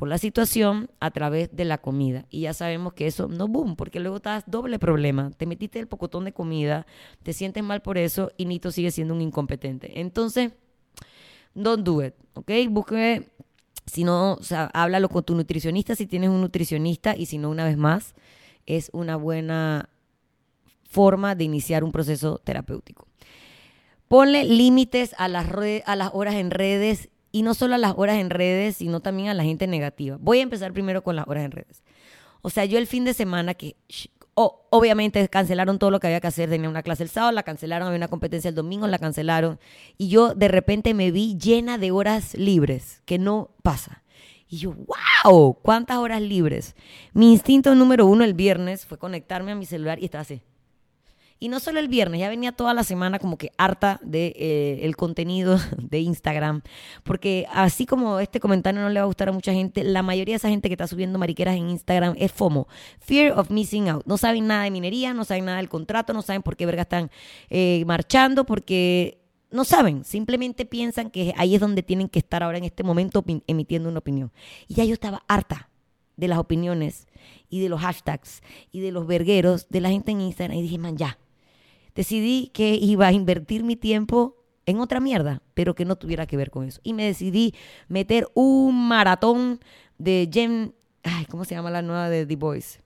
por 0.00 0.08
la 0.08 0.16
situación 0.16 0.88
a 0.98 1.10
través 1.10 1.54
de 1.54 1.66
la 1.66 1.76
comida. 1.76 2.24
Y 2.30 2.40
ya 2.40 2.54
sabemos 2.54 2.94
que 2.94 3.06
eso 3.06 3.28
no 3.28 3.48
boom, 3.48 3.76
porque 3.76 4.00
luego 4.00 4.16
estás 4.16 4.44
doble 4.46 4.78
problema. 4.78 5.30
Te 5.36 5.44
metiste 5.44 5.78
el 5.78 5.88
pocotón 5.88 6.24
de 6.24 6.32
comida, 6.32 6.86
te 7.22 7.34
sientes 7.34 7.62
mal 7.62 7.82
por 7.82 7.98
eso 7.98 8.32
y 8.38 8.46
Nito 8.46 8.72
sigue 8.72 8.92
siendo 8.92 9.12
un 9.12 9.20
incompetente. 9.20 10.00
Entonces, 10.00 10.52
don't 11.52 11.84
do 11.84 12.02
it, 12.02 12.14
¿ok? 12.32 12.50
Busque 12.70 13.28
si 13.84 14.04
no, 14.04 14.36
o 14.36 14.40
háblalo 14.72 15.10
con 15.10 15.22
tu 15.22 15.34
nutricionista 15.34 15.94
si 15.94 16.06
tienes 16.06 16.30
un 16.30 16.40
nutricionista 16.40 17.14
y 17.14 17.26
si 17.26 17.36
no, 17.36 17.50
una 17.50 17.66
vez 17.66 17.76
más, 17.76 18.14
es 18.64 18.88
una 18.94 19.16
buena 19.16 19.90
forma 20.88 21.34
de 21.34 21.44
iniciar 21.44 21.84
un 21.84 21.92
proceso 21.92 22.38
terapéutico. 22.38 23.06
Ponle 24.08 24.44
límites 24.44 25.14
a 25.18 25.28
las, 25.28 25.46
a 25.84 25.94
las 25.94 26.10
horas 26.14 26.36
en 26.36 26.50
redes 26.50 27.10
y 27.32 27.42
no 27.42 27.54
solo 27.54 27.74
a 27.74 27.78
las 27.78 27.94
horas 27.96 28.16
en 28.16 28.30
redes, 28.30 28.76
sino 28.76 29.00
también 29.00 29.28
a 29.28 29.34
la 29.34 29.44
gente 29.44 29.66
negativa. 29.66 30.16
Voy 30.20 30.40
a 30.40 30.42
empezar 30.42 30.72
primero 30.72 31.02
con 31.02 31.16
las 31.16 31.26
horas 31.28 31.44
en 31.44 31.52
redes. 31.52 31.82
O 32.42 32.50
sea, 32.50 32.64
yo 32.64 32.78
el 32.78 32.86
fin 32.86 33.04
de 33.04 33.14
semana 33.14 33.54
que 33.54 33.76
obviamente 34.34 35.28
cancelaron 35.28 35.78
todo 35.78 35.90
lo 35.90 36.00
que 36.00 36.06
había 36.06 36.20
que 36.20 36.26
hacer. 36.26 36.48
Tenía 36.48 36.68
una 36.68 36.82
clase 36.82 37.02
el 37.02 37.08
sábado, 37.08 37.32
la 37.32 37.42
cancelaron, 37.42 37.88
había 37.88 37.98
una 37.98 38.08
competencia 38.08 38.48
el 38.48 38.54
domingo, 38.54 38.86
la 38.86 38.98
cancelaron. 38.98 39.58
Y 39.98 40.08
yo 40.08 40.34
de 40.34 40.48
repente 40.48 40.94
me 40.94 41.10
vi 41.10 41.36
llena 41.36 41.78
de 41.78 41.90
horas 41.90 42.34
libres, 42.34 43.02
que 43.04 43.18
no 43.18 43.50
pasa. 43.62 44.02
Y 44.48 44.58
yo, 44.58 44.74
wow, 45.24 45.58
¿cuántas 45.62 45.98
horas 45.98 46.22
libres? 46.22 46.74
Mi 47.12 47.32
instinto 47.32 47.74
número 47.74 48.06
uno 48.06 48.24
el 48.24 48.34
viernes 48.34 48.84
fue 48.86 48.98
conectarme 48.98 49.52
a 49.52 49.54
mi 49.54 49.66
celular 49.66 50.00
y 50.00 50.06
estaba 50.06 50.22
así. 50.22 50.42
Y 51.42 51.48
no 51.48 51.58
solo 51.58 51.80
el 51.80 51.88
viernes, 51.88 52.20
ya 52.20 52.28
venía 52.28 52.52
toda 52.52 52.74
la 52.74 52.84
semana 52.84 53.18
como 53.18 53.38
que 53.38 53.50
harta 53.56 53.98
de 54.02 54.34
eh, 54.36 54.80
el 54.82 54.94
contenido 54.94 55.58
de 55.78 56.00
Instagram, 56.00 56.60
porque 57.02 57.46
así 57.50 57.86
como 57.86 58.20
este 58.20 58.40
comentario 58.40 58.82
no 58.82 58.90
le 58.90 59.00
va 59.00 59.04
a 59.04 59.06
gustar 59.06 59.30
a 59.30 59.32
mucha 59.32 59.52
gente, 59.54 59.82
la 59.82 60.02
mayoría 60.02 60.34
de 60.34 60.36
esa 60.36 60.50
gente 60.50 60.68
que 60.68 60.74
está 60.74 60.86
subiendo 60.86 61.18
mariqueras 61.18 61.56
en 61.56 61.70
Instagram 61.70 62.14
es 62.18 62.30
FOMO, 62.30 62.68
Fear 62.98 63.38
of 63.38 63.50
Missing 63.50 63.88
Out. 63.88 64.06
No 64.06 64.18
saben 64.18 64.46
nada 64.46 64.64
de 64.64 64.70
minería, 64.70 65.14
no 65.14 65.24
saben 65.24 65.46
nada 65.46 65.56
del 65.56 65.70
contrato, 65.70 66.12
no 66.12 66.20
saben 66.20 66.42
por 66.42 66.58
qué 66.58 66.66
verga 66.66 66.82
están 66.82 67.10
eh, 67.48 67.84
marchando, 67.86 68.44
porque 68.44 69.22
no 69.50 69.64
saben, 69.64 70.04
simplemente 70.04 70.66
piensan 70.66 71.10
que 71.10 71.32
ahí 71.38 71.54
es 71.54 71.60
donde 71.60 71.82
tienen 71.82 72.10
que 72.10 72.18
estar 72.18 72.42
ahora 72.42 72.58
en 72.58 72.64
este 72.64 72.82
momento 72.82 73.24
emitiendo 73.46 73.88
una 73.88 74.00
opinión. 74.00 74.30
Y 74.68 74.74
ya 74.74 74.84
yo 74.84 74.92
estaba 74.92 75.24
harta 75.26 75.70
de 76.16 76.28
las 76.28 76.38
opiniones 76.38 77.08
y 77.48 77.60
de 77.60 77.70
los 77.70 77.80
hashtags 77.80 78.42
y 78.70 78.80
de 78.80 78.92
los 78.92 79.06
vergueros 79.06 79.68
de 79.70 79.80
la 79.80 79.88
gente 79.88 80.12
en 80.12 80.20
Instagram 80.20 80.58
y 80.58 80.62
dije, 80.62 80.78
man, 80.78 80.96
ya, 80.96 81.18
decidí 81.94 82.50
que 82.52 82.74
iba 82.74 83.06
a 83.06 83.12
invertir 83.12 83.64
mi 83.64 83.76
tiempo 83.76 84.36
en 84.66 84.80
otra 84.80 85.00
mierda, 85.00 85.42
pero 85.54 85.74
que 85.74 85.84
no 85.84 85.96
tuviera 85.96 86.26
que 86.26 86.36
ver 86.36 86.50
con 86.50 86.64
eso. 86.64 86.80
Y 86.82 86.92
me 86.92 87.04
decidí 87.04 87.54
meter 87.88 88.28
un 88.34 88.88
maratón 88.88 89.60
de 89.98 90.28
Jen, 90.32 90.74
ay, 91.02 91.26
¿cómo 91.26 91.44
se 91.44 91.54
llama 91.54 91.70
la 91.70 91.82
nueva 91.82 92.08
de 92.08 92.26
The 92.26 92.36
Voice? 92.36 92.80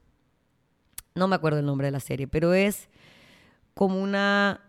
No 1.15 1.29
me 1.29 1.37
acuerdo 1.37 1.59
el 1.61 1.67
nombre 1.67 1.87
de 1.87 1.93
la 1.93 2.01
serie, 2.01 2.27
pero 2.27 2.55
es 2.55 2.89
como 3.75 4.03
una 4.03 4.61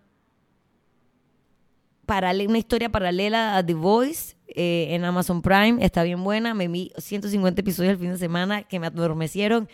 una 2.47 2.57
historia 2.57 2.89
paralela 2.89 3.57
a 3.57 3.65
The 3.65 3.73
Voice 3.73 4.35
eh, 4.47 4.87
en 4.91 5.05
Amazon 5.05 5.41
Prime. 5.41 5.83
Está 5.83 6.03
bien 6.03 6.23
buena. 6.23 6.53
Me 6.53 6.67
vi 6.67 6.91
150 6.97 7.61
episodios 7.61 7.93
el 7.93 7.99
fin 7.99 8.11
de 8.11 8.17
semana 8.17 8.63
que 8.63 8.79
me 8.79 8.87
adormecieron 8.87 9.67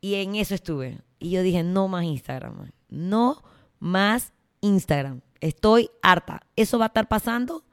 y 0.00 0.16
en 0.16 0.34
eso 0.34 0.54
estuve. 0.54 0.98
Y 1.18 1.30
yo 1.30 1.42
dije, 1.42 1.62
no 1.62 1.88
más 1.88 2.04
Instagram, 2.04 2.70
no 2.88 3.42
más 3.78 4.32
Instagram. 4.60 5.20
Estoy 5.40 5.90
harta. 6.02 6.42
Eso 6.56 6.78
va 6.78 6.86
a 6.86 6.88
estar 6.88 7.08
pasando. 7.08 7.64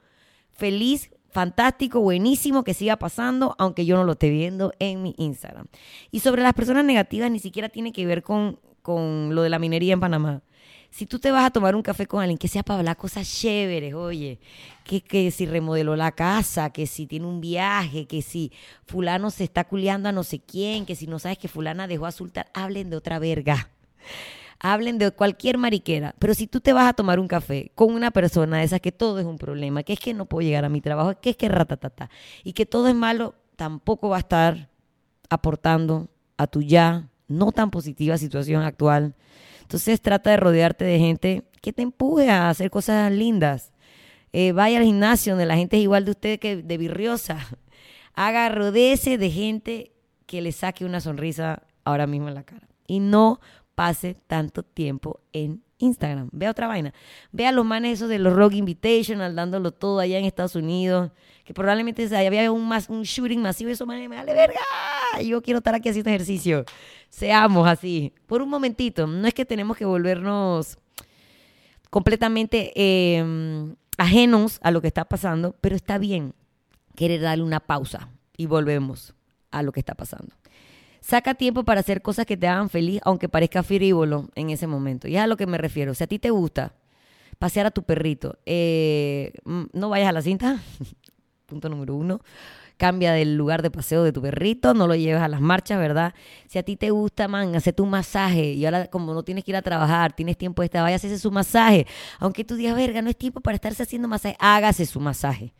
Feliz, 0.52 1.10
fantástico, 1.30 2.00
buenísimo 2.00 2.64
que 2.64 2.74
siga 2.74 2.96
pasando, 2.96 3.54
aunque 3.58 3.84
yo 3.84 3.96
no 3.96 4.04
lo 4.04 4.12
esté 4.12 4.30
viendo 4.30 4.72
en 4.78 5.02
mi 5.02 5.14
Instagram. 5.18 5.66
Y 6.10 6.20
sobre 6.20 6.42
las 6.42 6.54
personas 6.54 6.84
negativas, 6.84 7.30
ni 7.30 7.38
siquiera 7.38 7.68
tiene 7.68 7.92
que 7.92 8.06
ver 8.06 8.22
con, 8.22 8.58
con 8.82 9.34
lo 9.34 9.42
de 9.42 9.50
la 9.50 9.58
minería 9.58 9.92
en 9.92 10.00
Panamá. 10.00 10.42
Si 10.88 11.04
tú 11.04 11.18
te 11.18 11.30
vas 11.30 11.44
a 11.44 11.50
tomar 11.50 11.74
un 11.76 11.82
café 11.82 12.06
con 12.06 12.22
alguien 12.22 12.38
que 12.38 12.48
sea 12.48 12.62
para 12.62 12.78
hablar 12.78 12.96
cosas 12.96 13.30
chéveres, 13.30 13.92
oye, 13.92 14.38
que, 14.84 15.02
que 15.02 15.30
si 15.30 15.44
remodeló 15.44 15.94
la 15.94 16.12
casa, 16.12 16.70
que 16.70 16.86
si 16.86 17.06
tiene 17.06 17.26
un 17.26 17.42
viaje, 17.42 18.06
que 18.06 18.22
si 18.22 18.50
fulano 18.86 19.30
se 19.30 19.44
está 19.44 19.64
culeando 19.64 20.08
a 20.08 20.12
no 20.12 20.22
sé 20.22 20.38
quién, 20.38 20.86
que 20.86 20.94
si 20.96 21.06
no 21.06 21.18
sabes 21.18 21.36
que 21.36 21.48
fulana 21.48 21.86
dejó 21.86 22.06
a 22.06 22.14
hablen 22.54 22.88
de 22.88 22.96
otra 22.96 23.18
verga 23.18 23.68
hablen 24.60 24.98
de 24.98 25.10
cualquier 25.10 25.58
mariquera, 25.58 26.14
pero 26.18 26.34
si 26.34 26.46
tú 26.46 26.60
te 26.60 26.72
vas 26.72 26.88
a 26.88 26.92
tomar 26.92 27.20
un 27.20 27.28
café 27.28 27.70
con 27.74 27.94
una 27.94 28.10
persona 28.10 28.58
de 28.58 28.64
esas 28.64 28.80
que 28.80 28.92
todo 28.92 29.18
es 29.18 29.26
un 29.26 29.38
problema, 29.38 29.82
que 29.82 29.92
es 29.92 30.00
que 30.00 30.14
no 30.14 30.26
puedo 30.26 30.46
llegar 30.46 30.64
a 30.64 30.68
mi 30.68 30.80
trabajo, 30.80 31.18
que 31.20 31.30
es 31.30 31.36
que 31.36 31.48
ratatata, 31.48 32.10
y 32.44 32.52
que 32.52 32.66
todo 32.66 32.88
es 32.88 32.94
malo, 32.94 33.34
tampoco 33.56 34.08
va 34.08 34.16
a 34.16 34.20
estar 34.20 34.70
aportando 35.28 36.08
a 36.36 36.46
tu 36.46 36.62
ya 36.62 37.08
no 37.28 37.52
tan 37.52 37.70
positiva 37.70 38.18
situación 38.18 38.62
actual. 38.62 39.14
Entonces 39.62 40.00
trata 40.00 40.30
de 40.30 40.36
rodearte 40.36 40.84
de 40.84 40.98
gente 40.98 41.44
que 41.60 41.72
te 41.72 41.82
empuje 41.82 42.30
a 42.30 42.48
hacer 42.48 42.70
cosas 42.70 43.10
lindas. 43.10 43.72
Eh, 44.32 44.52
vaya 44.52 44.78
al 44.78 44.84
gimnasio 44.84 45.32
donde 45.32 45.46
la 45.46 45.56
gente 45.56 45.76
es 45.76 45.82
igual 45.82 46.04
de 46.04 46.12
usted 46.12 46.38
que 46.38 46.56
de 46.56 46.78
virriosa. 46.78 47.38
Haga, 48.14 48.48
rodeese 48.48 49.18
de 49.18 49.30
gente 49.30 49.92
que 50.26 50.40
le 50.40 50.52
saque 50.52 50.84
una 50.84 51.00
sonrisa 51.00 51.62
ahora 51.84 52.06
mismo 52.06 52.28
en 52.28 52.34
la 52.34 52.44
cara. 52.44 52.68
Y 52.86 53.00
no 53.00 53.40
pase 53.76 54.16
tanto 54.26 54.64
tiempo 54.64 55.20
en 55.32 55.62
Instagram. 55.78 56.30
Vea 56.32 56.50
otra 56.50 56.66
vaina. 56.66 56.92
Vea 57.30 57.52
los 57.52 57.64
manes 57.64 57.92
esos 57.92 58.08
de 58.08 58.18
los 58.18 58.32
Rock 58.32 58.54
Invitational 58.54 59.36
dándolo 59.36 59.70
todo 59.70 60.00
allá 60.00 60.18
en 60.18 60.24
Estados 60.24 60.56
Unidos. 60.56 61.12
Que 61.44 61.54
probablemente 61.54 62.04
había 62.16 62.50
un, 62.50 62.68
shooting 63.02 63.40
masivo 63.40 63.70
y 63.70 63.74
eso 63.74 63.86
me 63.86 64.08
vale 64.08 64.34
verga. 64.34 64.60
Yo 65.22 65.42
quiero 65.42 65.58
estar 65.58 65.74
aquí 65.74 65.90
haciendo 65.90 66.10
ejercicio. 66.10 66.64
Seamos 67.10 67.68
así. 67.68 68.12
Por 68.26 68.42
un 68.42 68.48
momentito. 68.48 69.06
No 69.06 69.28
es 69.28 69.34
que 69.34 69.44
tenemos 69.44 69.76
que 69.76 69.84
volvernos 69.84 70.78
completamente 71.90 72.72
em, 72.74 73.76
ajenos 73.98 74.58
a 74.62 74.70
lo 74.70 74.80
que 74.80 74.88
está 74.88 75.04
pasando, 75.04 75.54
pero 75.60 75.76
está 75.76 75.98
bien 75.98 76.34
querer 76.96 77.20
darle 77.20 77.44
una 77.44 77.60
pausa 77.60 78.08
y 78.36 78.46
volvemos 78.46 79.14
a 79.50 79.62
lo 79.62 79.70
que 79.70 79.80
está 79.80 79.94
pasando. 79.94 80.34
Saca 81.06 81.34
tiempo 81.34 81.62
para 81.62 81.78
hacer 81.78 82.02
cosas 82.02 82.26
que 82.26 82.36
te 82.36 82.48
hagan 82.48 82.68
feliz, 82.68 83.00
aunque 83.04 83.28
parezca 83.28 83.62
frívolo 83.62 84.28
en 84.34 84.50
ese 84.50 84.66
momento. 84.66 85.06
Y 85.06 85.14
es 85.14 85.22
a 85.22 85.28
lo 85.28 85.36
que 85.36 85.46
me 85.46 85.56
refiero. 85.56 85.94
Si 85.94 86.02
a 86.02 86.08
ti 86.08 86.18
te 86.18 86.30
gusta 86.30 86.74
pasear 87.38 87.64
a 87.64 87.70
tu 87.70 87.84
perrito, 87.84 88.40
eh, 88.44 89.32
mm, 89.44 89.66
no 89.72 89.88
vayas 89.88 90.08
a 90.08 90.12
la 90.12 90.20
cinta. 90.20 90.60
Punto 91.46 91.68
número 91.68 91.94
uno. 91.94 92.22
Cambia 92.76 93.12
del 93.12 93.36
lugar 93.36 93.62
de 93.62 93.70
paseo 93.70 94.02
de 94.02 94.12
tu 94.12 94.20
perrito, 94.20 94.74
no 94.74 94.88
lo 94.88 94.96
lleves 94.96 95.22
a 95.22 95.28
las 95.28 95.40
marchas, 95.40 95.78
¿verdad? 95.78 96.12
Si 96.48 96.58
a 96.58 96.64
ti 96.64 96.76
te 96.76 96.90
gusta, 96.90 97.28
man, 97.28 97.54
hacer 97.54 97.72
tu 97.72 97.86
masaje 97.86 98.54
y 98.54 98.64
ahora 98.64 98.88
como 98.88 99.14
no 99.14 99.22
tienes 99.22 99.44
que 99.44 99.52
ir 99.52 99.56
a 99.56 99.62
trabajar, 99.62 100.12
tienes 100.12 100.36
tiempo 100.36 100.62
de 100.62 100.66
estar, 100.66 100.82
vaya 100.82 100.96
hacerse 100.96 101.20
su 101.20 101.30
masaje. 101.30 101.86
Aunque 102.18 102.44
tú 102.44 102.56
digas, 102.56 102.74
verga, 102.74 103.00
no 103.00 103.10
es 103.10 103.16
tiempo 103.16 103.40
para 103.40 103.54
estarse 103.54 103.84
haciendo 103.84 104.08
masaje, 104.08 104.36
hágase 104.40 104.84
su 104.84 104.98
masaje 104.98 105.54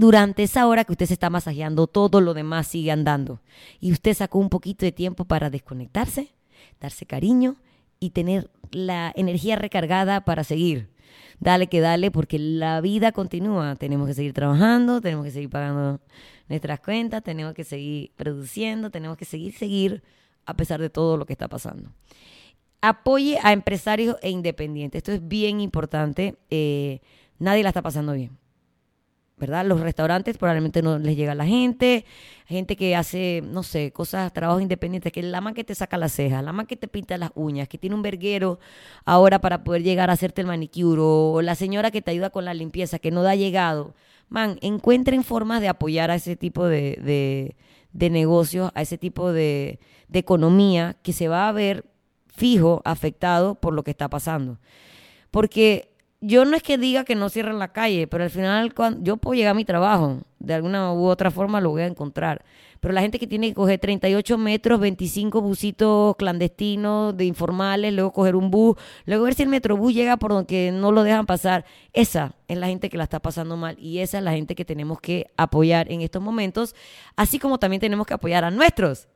durante 0.00 0.44
esa 0.44 0.66
hora 0.66 0.84
que 0.84 0.92
usted 0.92 1.04
se 1.04 1.12
está 1.12 1.28
masajeando, 1.28 1.86
todo 1.86 2.22
lo 2.22 2.32
demás 2.32 2.66
sigue 2.66 2.90
andando. 2.90 3.42
Y 3.80 3.92
usted 3.92 4.14
sacó 4.14 4.38
un 4.38 4.48
poquito 4.48 4.86
de 4.86 4.92
tiempo 4.92 5.26
para 5.26 5.50
desconectarse, 5.50 6.32
darse 6.80 7.04
cariño 7.04 7.56
y 7.98 8.08
tener 8.08 8.50
la 8.70 9.12
energía 9.14 9.56
recargada 9.56 10.22
para 10.24 10.42
seguir. 10.42 10.88
Dale 11.38 11.66
que 11.66 11.80
dale, 11.80 12.10
porque 12.10 12.38
la 12.38 12.80
vida 12.80 13.12
continúa. 13.12 13.76
Tenemos 13.76 14.08
que 14.08 14.14
seguir 14.14 14.32
trabajando, 14.32 15.02
tenemos 15.02 15.22
que 15.26 15.32
seguir 15.32 15.50
pagando 15.50 16.00
nuestras 16.48 16.80
cuentas, 16.80 17.22
tenemos 17.22 17.52
que 17.52 17.64
seguir 17.64 18.12
produciendo, 18.16 18.88
tenemos 18.90 19.18
que 19.18 19.26
seguir, 19.26 19.52
seguir 19.52 20.02
a 20.46 20.54
pesar 20.54 20.80
de 20.80 20.88
todo 20.88 21.18
lo 21.18 21.26
que 21.26 21.34
está 21.34 21.46
pasando. 21.46 21.90
Apoye 22.80 23.38
a 23.42 23.52
empresarios 23.52 24.16
e 24.22 24.30
independientes. 24.30 25.00
Esto 25.00 25.12
es 25.12 25.28
bien 25.28 25.60
importante. 25.60 26.36
Eh, 26.48 27.00
nadie 27.38 27.62
la 27.62 27.68
está 27.68 27.82
pasando 27.82 28.14
bien. 28.14 28.40
¿Verdad? 29.40 29.64
Los 29.64 29.80
restaurantes 29.80 30.38
probablemente 30.38 30.82
no 30.82 30.98
les 30.98 31.16
llega 31.16 31.32
a 31.32 31.34
la 31.34 31.46
gente, 31.46 32.04
gente 32.46 32.76
que 32.76 32.94
hace, 32.94 33.42
no 33.44 33.64
sé, 33.64 33.90
cosas, 33.90 34.32
trabajos 34.32 34.62
independientes, 34.62 35.12
que 35.12 35.22
la 35.22 35.40
man 35.40 35.54
que 35.54 35.64
te 35.64 35.74
saca 35.74 35.96
las 35.96 36.12
cejas, 36.12 36.44
la 36.44 36.52
man 36.52 36.66
que 36.66 36.76
te 36.76 36.86
pinta 36.86 37.18
las 37.18 37.32
uñas, 37.34 37.66
que 37.66 37.78
tiene 37.78 37.96
un 37.96 38.02
verguero 38.02 38.60
ahora 39.04 39.40
para 39.40 39.64
poder 39.64 39.82
llegar 39.82 40.10
a 40.10 40.12
hacerte 40.12 40.42
el 40.42 40.46
manicure, 40.46 41.00
o 41.02 41.42
la 41.42 41.56
señora 41.56 41.90
que 41.90 42.02
te 42.02 42.12
ayuda 42.12 42.30
con 42.30 42.44
la 42.44 42.54
limpieza, 42.54 43.00
que 43.00 43.10
no 43.10 43.22
da 43.22 43.34
llegado. 43.34 43.94
Man, 44.28 44.58
encuentren 44.62 45.24
formas 45.24 45.60
de 45.60 45.68
apoyar 45.68 46.10
a 46.12 46.14
ese 46.14 46.36
tipo 46.36 46.66
de, 46.66 47.56
de, 47.92 48.10
negocios, 48.10 48.70
a 48.74 48.82
ese 48.82 48.98
tipo 48.98 49.32
de, 49.32 49.80
de 50.06 50.18
economía 50.20 50.96
que 51.02 51.12
se 51.12 51.26
va 51.26 51.48
a 51.48 51.52
ver 51.52 51.86
fijo, 52.28 52.80
afectado 52.84 53.56
por 53.56 53.72
lo 53.72 53.82
que 53.82 53.90
está 53.90 54.08
pasando. 54.08 54.58
Porque 55.30 55.89
yo 56.20 56.44
no 56.44 56.56
es 56.56 56.62
que 56.62 56.76
diga 56.76 57.04
que 57.04 57.14
no 57.14 57.30
cierren 57.30 57.58
la 57.58 57.72
calle, 57.72 58.06
pero 58.06 58.24
al 58.24 58.30
final 58.30 58.74
cuando, 58.74 59.02
yo 59.02 59.16
puedo 59.16 59.34
llegar 59.34 59.52
a 59.52 59.54
mi 59.54 59.64
trabajo, 59.64 60.18
de 60.38 60.54
alguna 60.54 60.92
u 60.92 61.06
otra 61.06 61.30
forma 61.30 61.60
lo 61.60 61.70
voy 61.70 61.82
a 61.82 61.86
encontrar. 61.86 62.44
Pero 62.80 62.94
la 62.94 63.02
gente 63.02 63.18
que 63.18 63.26
tiene 63.26 63.48
que 63.48 63.54
coger 63.54 63.78
38 63.78 64.38
metros, 64.38 64.80
25 64.80 65.42
busitos 65.42 66.16
clandestinos, 66.16 67.14
de 67.16 67.26
informales, 67.26 67.92
luego 67.92 68.12
coger 68.12 68.36
un 68.36 68.50
bus, 68.50 68.76
luego 69.04 69.24
ver 69.24 69.34
si 69.34 69.42
el 69.42 69.48
metrobús 69.50 69.92
llega 69.92 70.16
por 70.16 70.32
donde 70.32 70.72
no 70.72 70.92
lo 70.92 71.02
dejan 71.02 71.26
pasar, 71.26 71.64
esa 71.92 72.34
es 72.48 72.56
la 72.56 72.68
gente 72.68 72.88
que 72.88 72.96
la 72.96 73.04
está 73.04 73.20
pasando 73.20 73.56
mal 73.56 73.76
y 73.78 73.98
esa 73.98 74.18
es 74.18 74.24
la 74.24 74.32
gente 74.32 74.54
que 74.54 74.64
tenemos 74.64 75.00
que 75.00 75.26
apoyar 75.36 75.90
en 75.92 76.00
estos 76.00 76.22
momentos, 76.22 76.74
así 77.16 77.38
como 77.38 77.58
también 77.58 77.80
tenemos 77.80 78.06
que 78.06 78.14
apoyar 78.14 78.44
a 78.44 78.50
nuestros 78.50 79.08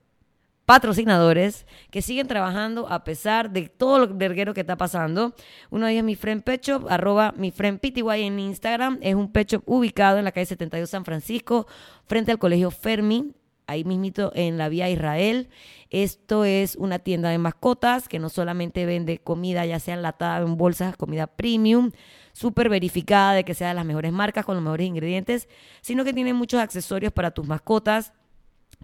patrocinadores 0.66 1.66
que 1.90 2.02
siguen 2.02 2.26
trabajando 2.26 2.86
a 2.88 3.04
pesar 3.04 3.50
de 3.50 3.68
todo 3.68 3.98
lo 3.98 4.14
verguero 4.14 4.54
que 4.54 4.62
está 4.62 4.76
pasando. 4.76 5.34
Uno 5.70 5.86
de 5.86 5.92
ellos 5.92 6.00
es 6.00 6.06
mi 6.06 6.16
friend 6.16 6.42
Pet 6.42 6.62
Shop, 6.62 6.86
arroba 6.88 7.34
mi 7.36 7.50
friend 7.50 7.80
PTY 7.80 8.22
en 8.22 8.38
Instagram. 8.38 8.98
Es 9.02 9.14
un 9.14 9.30
Pet 9.30 9.50
Shop 9.50 9.62
ubicado 9.66 10.18
en 10.18 10.24
la 10.24 10.32
calle 10.32 10.46
72 10.46 10.88
San 10.88 11.04
Francisco, 11.04 11.66
frente 12.06 12.32
al 12.32 12.38
colegio 12.38 12.70
Fermi, 12.70 13.32
ahí 13.66 13.84
mismito 13.84 14.32
en 14.34 14.56
la 14.56 14.68
vía 14.68 14.88
Israel. 14.88 15.48
Esto 15.90 16.44
es 16.44 16.76
una 16.76 16.98
tienda 16.98 17.28
de 17.28 17.38
mascotas 17.38 18.08
que 18.08 18.18
no 18.18 18.28
solamente 18.28 18.86
vende 18.86 19.18
comida, 19.18 19.66
ya 19.66 19.78
sea 19.78 19.94
enlatada 19.94 20.44
en 20.44 20.56
bolsas, 20.56 20.96
comida 20.96 21.26
premium, 21.26 21.90
súper 22.32 22.68
verificada 22.68 23.34
de 23.34 23.44
que 23.44 23.54
sea 23.54 23.68
de 23.68 23.74
las 23.74 23.84
mejores 23.84 24.12
marcas 24.12 24.44
con 24.44 24.56
los 24.56 24.64
mejores 24.64 24.86
ingredientes, 24.86 25.48
sino 25.82 26.04
que 26.04 26.12
tiene 26.12 26.32
muchos 26.32 26.60
accesorios 26.60 27.12
para 27.12 27.30
tus 27.32 27.46
mascotas 27.46 28.12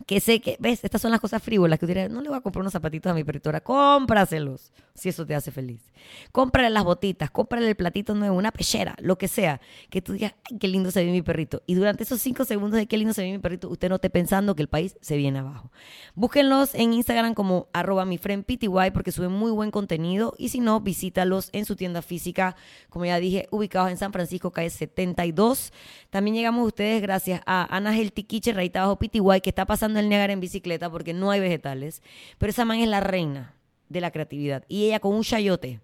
que 0.06 0.20
sé 0.20 0.40
que, 0.40 0.56
ves, 0.58 0.84
estas 0.84 1.00
son 1.00 1.10
las 1.10 1.20
cosas 1.20 1.42
frívolas 1.42 1.78
que 1.78 1.86
diría, 1.86 2.08
no 2.08 2.20
le 2.20 2.28
voy 2.28 2.38
a 2.38 2.40
comprar 2.40 2.62
unos 2.62 2.72
zapatitos 2.72 3.10
a 3.10 3.14
mi 3.14 3.24
perrito, 3.24 3.50
cómpraselos, 3.62 4.72
si 4.94 5.08
eso 5.08 5.26
te 5.26 5.34
hace 5.34 5.50
feliz. 5.50 5.92
Cómprale 6.32 6.70
las 6.70 6.84
botitas, 6.84 7.30
cómprale 7.30 7.68
el 7.68 7.74
platito 7.74 8.14
nuevo, 8.14 8.36
una 8.36 8.52
pechera, 8.52 8.96
lo 9.00 9.18
que 9.18 9.28
sea, 9.28 9.60
que 9.90 10.00
tú 10.00 10.14
digas, 10.14 10.34
ay, 10.50 10.58
qué 10.58 10.68
lindo 10.68 10.90
se 10.90 11.04
ve 11.04 11.10
mi 11.10 11.22
perrito. 11.22 11.62
Y 11.66 11.74
durante 11.74 12.04
esos 12.04 12.20
cinco 12.20 12.44
segundos 12.44 12.78
de 12.78 12.86
qué 12.86 12.96
lindo 12.96 13.14
se 13.14 13.22
ve 13.22 13.30
mi 13.30 13.38
perrito, 13.38 13.68
usted 13.68 13.88
no 13.88 13.96
esté 13.96 14.10
pensando 14.10 14.54
que 14.54 14.62
el 14.62 14.68
país 14.68 14.96
se 15.00 15.16
viene 15.16 15.40
abajo. 15.40 15.70
Búsquenlos 16.14 16.74
en 16.74 16.92
Instagram 16.92 17.34
como 17.34 17.68
arroba 17.72 18.04
mi 18.04 18.18
friend 18.18 18.44
PTY 18.44 18.90
porque 18.92 19.12
suben 19.12 19.32
muy 19.32 19.50
buen 19.50 19.70
contenido 19.70 20.34
y 20.38 20.48
si 20.48 20.60
no, 20.60 20.80
visítalos 20.80 21.50
en 21.52 21.64
su 21.64 21.76
tienda 21.76 22.02
física, 22.02 22.56
como 22.88 23.04
ya 23.04 23.18
dije, 23.18 23.48
ubicados 23.50 23.90
en 23.90 23.96
San 23.96 24.12
Francisco, 24.12 24.50
calle 24.50 24.70
72. 24.70 25.72
También 26.10 26.36
llegamos 26.36 26.62
a 26.62 26.66
ustedes 26.66 27.02
gracias 27.02 27.42
a 27.46 27.74
Ana 27.74 27.96
Healthy 27.96 28.24
Kitchen, 28.24 28.56
Rayita 28.56 28.80
Abajo 28.80 28.98
PTY, 28.98 29.40
que 29.42 29.50
está 29.50 29.66
pasando 29.66 29.89
el 29.98 30.08
Niágara 30.08 30.32
en 30.32 30.40
bicicleta 30.40 30.90
porque 30.90 31.12
no 31.12 31.30
hay 31.30 31.40
vegetales. 31.40 32.02
Pero 32.38 32.50
esa 32.50 32.64
man 32.64 32.78
es 32.80 32.88
la 32.88 33.00
reina 33.00 33.54
de 33.88 34.00
la 34.00 34.10
creatividad. 34.10 34.64
Y 34.68 34.86
ella 34.86 35.00
con 35.00 35.14
un 35.14 35.22
chayote, 35.22 35.80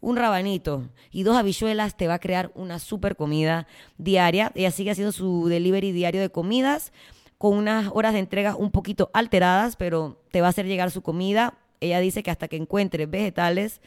un 0.00 0.16
rabanito 0.16 0.88
y 1.10 1.22
dos 1.24 1.36
habichuelas 1.36 1.96
te 1.96 2.06
va 2.06 2.14
a 2.14 2.18
crear 2.18 2.50
una 2.54 2.78
super 2.78 3.16
comida 3.16 3.66
diaria. 3.98 4.52
Ella 4.54 4.70
sigue 4.70 4.90
haciendo 4.90 5.12
su 5.12 5.48
delivery 5.48 5.92
diario 5.92 6.20
de 6.20 6.30
comidas 6.30 6.92
con 7.38 7.56
unas 7.56 7.88
horas 7.92 8.12
de 8.12 8.18
entrega 8.18 8.54
un 8.54 8.70
poquito 8.70 9.10
alteradas, 9.14 9.76
pero 9.76 10.22
te 10.30 10.40
va 10.40 10.48
a 10.48 10.50
hacer 10.50 10.66
llegar 10.66 10.90
su 10.90 11.02
comida. 11.02 11.58
Ella 11.80 12.00
dice 12.00 12.22
que 12.22 12.30
hasta 12.30 12.48
que 12.48 12.56
encuentre 12.56 13.06
vegetales 13.06 13.80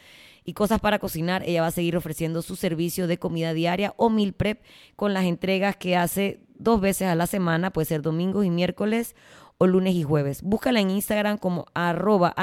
y 0.44 0.52
cosas 0.52 0.80
para 0.80 0.98
cocinar, 0.98 1.42
ella 1.46 1.62
va 1.62 1.68
a 1.68 1.72
seguir 1.72 1.96
ofreciendo 1.96 2.42
su 2.42 2.56
servicio 2.56 3.06
de 3.06 3.18
comida 3.18 3.54
diaria 3.54 3.94
o 3.96 4.10
meal 4.10 4.32
prep 4.32 4.62
con 4.96 5.14
las 5.14 5.24
entregas 5.24 5.76
que 5.76 5.96
hace 5.96 6.40
dos 6.56 6.80
veces 6.80 7.08
a 7.08 7.14
la 7.14 7.26
semana, 7.26 7.72
puede 7.72 7.86
ser 7.86 8.02
domingos 8.02 8.44
y 8.44 8.50
miércoles 8.50 9.14
lunes 9.66 9.94
y 9.94 10.02
jueves. 10.02 10.42
Búscala 10.42 10.80
en 10.80 10.90
Instagram 10.90 11.38
como 11.38 11.66
arroba 11.74 12.34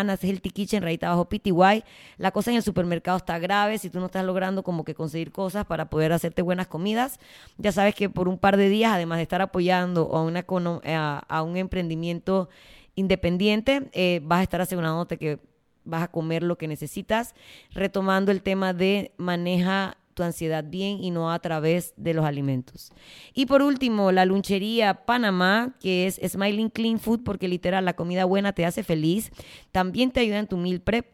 Kitchen, 0.54 0.84
rayita 0.84 1.08
abajo 1.08 1.26
PTY. 1.26 1.84
La 2.18 2.32
cosa 2.32 2.52
en 2.52 2.58
el 2.58 2.64
supermercado 2.64 3.18
está 3.18 3.40
grave. 3.40 3.78
Si 3.78 3.90
tú 3.90 4.00
no 4.00 4.08
estás 4.08 4.26
logrando 4.26 4.64
como 4.64 4.84
que 4.84 4.96
conseguir 4.96 5.32
cosas 5.32 5.66
para 5.66 5.90
poder 5.90 6.14
hacerte 6.14 6.42
buenas 6.42 6.68
comidas, 6.68 7.20
ya 7.58 7.72
sabes 7.72 7.96
que 7.96 8.10
por 8.10 8.28
un 8.28 8.38
par 8.38 8.58
de 8.58 8.70
días, 8.70 8.94
además 8.94 9.18
de 9.18 9.24
estar 9.24 9.42
apoyando 9.42 10.16
a, 10.16 10.24
una, 10.24 10.46
a, 11.28 11.44
un 11.44 11.58
emprendimiento 11.58 12.50
independiente, 12.96 13.90
eh, 13.94 14.22
vas 14.24 14.40
a 14.40 14.44
estar 14.44 14.62
asegurándote 14.62 15.18
que 15.18 15.40
vas 15.84 16.04
a 16.04 16.08
comer 16.10 16.44
lo 16.44 16.58
que 16.58 16.68
necesitas. 16.68 17.36
Retomando 17.72 18.32
el 18.32 18.42
tema 18.42 18.74
de 18.74 19.14
maneja 19.18 19.98
tu 20.14 20.24
ansiedad 20.24 20.64
bien 20.68 21.04
y 21.04 21.12
no 21.12 21.32
a 21.32 21.40
través 21.40 21.94
de 21.98 22.14
los 22.14 22.26
alimentos. 22.26 22.92
Y 23.34 23.46
por 23.46 23.62
último, 23.62 24.12
la 24.12 24.26
lunchería 24.26 25.06
Panamá, 25.06 25.76
que 25.80 26.08
es 26.08 26.20
Smiling 26.26 26.70
Clean 26.70 27.00
Food, 27.00 27.24
porque 27.24 27.48
literal 27.48 27.86
la 27.86 27.96
comida 27.96 28.26
buena 28.26 28.54
te 28.54 28.66
hace 28.66 28.84
feliz. 28.84 29.32
También 29.72 30.12
te 30.12 30.20
ayuda 30.20 30.40
en 30.40 30.48
tu 30.48 30.58
meal 30.58 30.82
prep. 30.82 31.08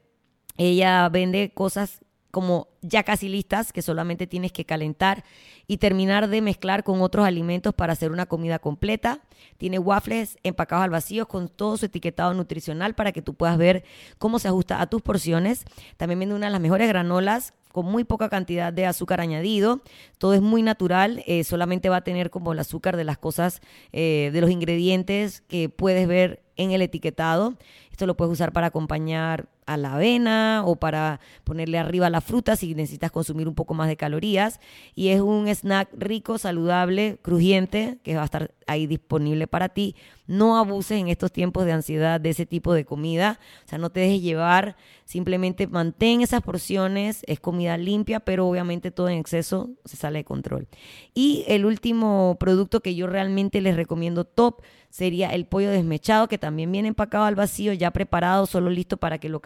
Ella 0.58 1.08
vende 1.10 1.52
cosas 1.54 2.02
como 2.32 2.68
ya 2.82 3.04
casi 3.04 3.30
listas 3.30 3.74
que 3.74 3.82
solamente 3.82 4.28
tienes 4.28 4.52
que 4.52 4.66
calentar 4.66 5.24
y 5.66 5.78
terminar 5.78 6.28
de 6.28 6.42
mezclar 6.42 6.84
con 6.84 7.02
otros 7.02 7.26
alimentos 7.26 7.74
para 7.74 7.94
hacer 7.94 8.12
una 8.12 8.26
comida 8.26 8.60
completa. 8.60 9.22
Tiene 9.58 9.80
waffles 9.80 10.38
empacados 10.44 10.84
al 10.84 10.92
vacío 10.92 11.28
con 11.28 11.48
todo 11.48 11.78
su 11.78 11.88
etiquetado 11.88 12.34
nutricional 12.34 12.96
para 12.96 13.12
que 13.12 13.22
tú 13.22 13.34
puedas 13.34 13.58
ver 13.58 13.84
cómo 14.18 14.40
se 14.40 14.50
ajusta 14.50 14.82
a 14.82 14.88
tus 14.88 15.02
porciones. 15.02 15.66
También 15.98 16.20
vende 16.20 16.36
una 16.36 16.48
de 16.48 16.52
las 16.52 16.62
mejores 16.62 16.88
granolas 16.88 17.54
con 17.78 17.86
muy 17.86 18.06
poca 18.06 18.28
cantidad 18.28 18.74
de 18.74 18.88
azúcar 18.88 19.22
añadido. 19.22 19.82
Todo 20.18 20.34
es 20.34 20.42
muy 20.42 20.64
natural, 20.64 21.24
eh, 21.28 21.44
solamente 21.44 21.90
va 21.90 21.98
a 21.98 22.04
tener 22.04 22.32
como 22.32 22.52
el 22.52 22.58
azúcar 22.58 22.98
de 22.98 23.04
las 23.04 23.20
cosas, 23.20 23.62
eh, 23.94 24.32
de 24.34 24.42
los 24.42 24.50
ingredientes 24.50 25.42
que 25.48 25.70
puedes 25.70 26.08
ver 26.08 26.42
en 26.56 26.72
el 26.72 26.82
etiquetado. 26.82 27.54
Esto 27.92 28.08
lo 28.08 28.18
puedes 28.18 28.34
usar 28.34 28.52
para 28.52 28.66
acompañar 28.66 29.48
a 29.68 29.78
la 29.78 29.96
avena 29.96 30.64
o 30.66 30.78
para 30.78 31.20
ponerle 31.44 31.78
arriba 31.78 32.10
la 32.10 32.22
fruta 32.22 32.56
si 32.56 32.74
necesitas 32.74 33.12
consumir 33.12 33.48
un 33.48 33.54
poco 33.54 33.74
más 33.74 33.88
de 33.88 33.98
calorías. 33.98 34.60
Y 34.96 35.10
es 35.10 35.22
un 35.22 35.48
snack 35.48 35.90
rico, 35.96 36.38
saludable, 36.38 37.20
crujiente, 37.22 38.00
que 38.02 38.16
va 38.16 38.24
a 38.24 38.26
estar 38.26 38.56
ahí 38.66 38.88
disponible 38.88 39.46
para 39.46 39.70
ti. 39.70 39.96
No 40.26 40.58
abuses 40.58 41.00
en 41.00 41.10
estos 41.10 41.32
tiempos 41.32 41.66
de 41.66 41.74
ansiedad 41.74 42.20
de 42.20 42.30
ese 42.30 42.46
tipo 42.46 42.74
de 42.74 42.86
comida. 42.86 43.40
O 43.66 43.70
sea, 43.70 43.78
no 43.78 43.90
te 43.90 44.00
dejes 44.00 44.22
llevar. 44.22 44.78
Simplemente 45.06 45.68
mantén 45.68 46.22
esas 46.22 46.42
porciones. 46.42 47.24
Es 47.28 47.40
comida 47.40 47.78
limpia, 47.78 48.22
pero 48.22 48.48
obviamente 48.48 48.92
todo 48.92 49.10
en 49.10 49.20
exceso 49.20 49.70
se 49.86 49.98
sale 49.98 50.20
de 50.20 50.26
control. 50.26 50.68
Y 51.14 51.44
el 51.48 51.66
último 51.66 52.38
producto 52.40 52.80
que 52.80 52.96
yo 52.96 53.08
realmente 53.08 53.62
les 53.62 53.76
recomiendo 53.76 54.24
top 54.24 54.62
sería 54.90 55.30
el 55.30 55.46
pollo 55.46 55.70
desmechado, 55.70 56.28
que 56.28 56.38
también 56.38 56.72
viene 56.72 56.88
empacado 56.88 57.26
al 57.26 57.36
vacío, 57.36 57.74
ya 57.74 57.92
preparado, 57.92 58.46
solo 58.46 58.70
listo 58.70 58.98
para 58.98 59.20
que 59.20 59.30
lo 59.30 59.42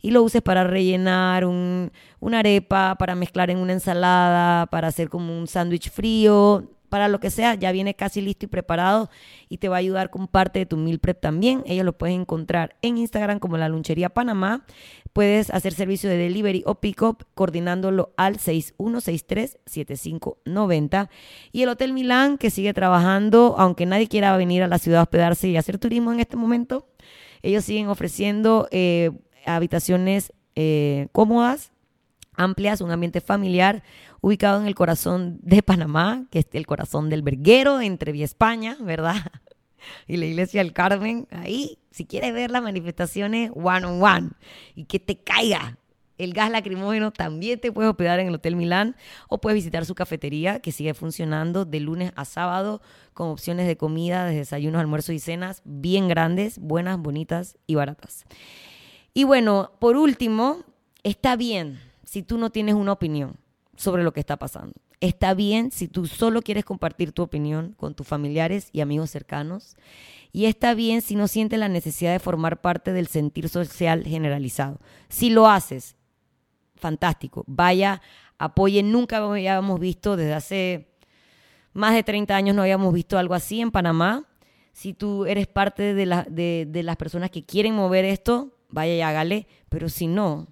y 0.00 0.10
lo 0.10 0.22
uses 0.22 0.42
para 0.42 0.64
rellenar 0.64 1.44
un, 1.44 1.92
una 2.20 2.40
arepa, 2.40 2.96
para 2.98 3.14
mezclar 3.14 3.50
en 3.50 3.58
una 3.58 3.72
ensalada, 3.72 4.66
para 4.66 4.88
hacer 4.88 5.08
como 5.08 5.38
un 5.38 5.46
sándwich 5.46 5.90
frío 5.90 6.68
para 6.90 7.08
lo 7.08 7.20
que 7.20 7.30
sea, 7.30 7.54
ya 7.54 7.72
viene 7.72 7.94
casi 7.94 8.20
listo 8.20 8.44
y 8.44 8.48
preparado 8.48 9.08
y 9.48 9.56
te 9.58 9.68
va 9.68 9.76
a 9.76 9.78
ayudar 9.78 10.10
con 10.10 10.26
parte 10.26 10.58
de 10.58 10.66
tu 10.66 10.76
meal 10.76 10.98
prep 10.98 11.20
también. 11.20 11.62
Ellos 11.64 11.84
lo 11.86 11.96
puedes 11.96 12.16
encontrar 12.16 12.76
en 12.82 12.98
Instagram 12.98 13.38
como 13.38 13.56
la 13.56 13.70
Lunchería 13.70 14.10
Panamá. 14.10 14.66
Puedes 15.14 15.48
hacer 15.50 15.72
servicio 15.72 16.10
de 16.10 16.18
delivery 16.18 16.62
o 16.66 16.74
pick-up 16.74 17.24
coordinándolo 17.34 18.12
al 18.16 18.36
6163-7590. 18.38 21.08
Y 21.52 21.62
el 21.62 21.70
Hotel 21.70 21.94
Milán 21.94 22.36
que 22.36 22.50
sigue 22.50 22.74
trabajando, 22.74 23.54
aunque 23.56 23.86
nadie 23.86 24.08
quiera 24.08 24.36
venir 24.36 24.64
a 24.64 24.68
la 24.68 24.78
ciudad 24.78 25.00
a 25.00 25.04
hospedarse 25.04 25.48
y 25.48 25.56
hacer 25.56 25.78
turismo 25.78 26.12
en 26.12 26.20
este 26.20 26.36
momento, 26.36 26.86
ellos 27.42 27.64
siguen 27.64 27.88
ofreciendo 27.88 28.68
eh, 28.70 29.10
habitaciones 29.46 30.32
eh, 30.54 31.08
cómodas, 31.12 31.72
amplias, 32.34 32.80
un 32.80 32.90
ambiente 32.90 33.20
familiar 33.20 33.82
ubicado 34.20 34.60
en 34.60 34.66
el 34.66 34.74
corazón 34.74 35.38
de 35.42 35.62
Panamá, 35.62 36.26
que 36.30 36.40
es 36.40 36.46
el 36.52 36.66
corazón 36.66 37.10
del 37.10 37.22
verguero 37.22 37.80
entre 37.80 38.12
Vía 38.12 38.24
España, 38.24 38.76
¿verdad? 38.80 39.16
Y 40.06 40.18
la 40.18 40.26
iglesia 40.26 40.62
del 40.62 40.74
Carmen, 40.74 41.26
ahí, 41.30 41.78
si 41.90 42.04
quieres 42.04 42.34
ver 42.34 42.50
las 42.50 42.62
manifestaciones 42.62 43.50
one 43.54 43.86
on 43.86 44.02
one 44.02 44.30
y 44.74 44.84
que 44.84 45.00
te 45.00 45.16
caiga 45.16 45.78
el 46.20 46.34
gas 46.34 46.50
lacrimógeno, 46.50 47.12
también 47.12 47.60
te 47.60 47.72
puedes 47.72 47.90
hospedar 47.90 48.20
en 48.20 48.28
el 48.28 48.34
Hotel 48.34 48.56
Milán 48.56 48.96
o 49.28 49.40
puedes 49.40 49.56
visitar 49.56 49.84
su 49.84 49.94
cafetería 49.94 50.60
que 50.60 50.72
sigue 50.72 50.94
funcionando 50.94 51.64
de 51.64 51.80
lunes 51.80 52.12
a 52.16 52.24
sábado 52.24 52.82
con 53.14 53.28
opciones 53.28 53.66
de 53.66 53.76
comida, 53.76 54.26
de 54.26 54.36
desayunos, 54.36 54.80
almuerzos 54.80 55.14
y 55.14 55.18
cenas 55.18 55.62
bien 55.64 56.08
grandes, 56.08 56.58
buenas, 56.58 56.98
bonitas 56.98 57.56
y 57.66 57.74
baratas. 57.74 58.24
Y 59.14 59.24
bueno, 59.24 59.72
por 59.80 59.96
último, 59.96 60.58
está 61.02 61.36
bien 61.36 61.80
si 62.04 62.22
tú 62.22 62.38
no 62.38 62.50
tienes 62.50 62.74
una 62.74 62.92
opinión 62.92 63.36
sobre 63.76 64.04
lo 64.04 64.12
que 64.12 64.20
está 64.20 64.36
pasando. 64.36 64.74
Está 65.00 65.32
bien 65.32 65.70
si 65.72 65.88
tú 65.88 66.06
solo 66.06 66.42
quieres 66.42 66.66
compartir 66.66 67.12
tu 67.12 67.22
opinión 67.22 67.74
con 67.78 67.94
tus 67.94 68.06
familiares 68.06 68.68
y 68.72 68.82
amigos 68.82 69.10
cercanos. 69.10 69.76
Y 70.30 70.44
está 70.44 70.74
bien 70.74 71.00
si 71.00 71.16
no 71.16 71.26
sientes 71.26 71.58
la 71.58 71.68
necesidad 71.68 72.12
de 72.12 72.18
formar 72.18 72.60
parte 72.60 72.92
del 72.92 73.06
sentir 73.06 73.48
social 73.48 74.04
generalizado. 74.04 74.78
Si 75.08 75.30
lo 75.30 75.48
haces, 75.48 75.96
fantástico. 76.80 77.44
Vaya, 77.46 78.02
apoye. 78.38 78.82
Nunca 78.82 79.18
habíamos 79.18 79.78
visto, 79.78 80.16
desde 80.16 80.34
hace 80.34 80.90
más 81.72 81.94
de 81.94 82.02
30 82.02 82.34
años 82.34 82.56
no 82.56 82.62
habíamos 82.62 82.92
visto 82.92 83.18
algo 83.18 83.34
así 83.34 83.60
en 83.60 83.70
Panamá. 83.70 84.24
Si 84.72 84.94
tú 84.94 85.26
eres 85.26 85.46
parte 85.46 85.94
de, 85.94 86.24
de, 86.28 86.66
de 86.68 86.82
las 86.82 86.96
personas 86.96 87.30
que 87.30 87.44
quieren 87.44 87.74
mover 87.74 88.04
esto, 88.04 88.56
vaya 88.70 88.94
y 88.94 89.00
hágale. 89.00 89.46
Pero 89.68 89.88
si 89.88 90.06
no, 90.06 90.48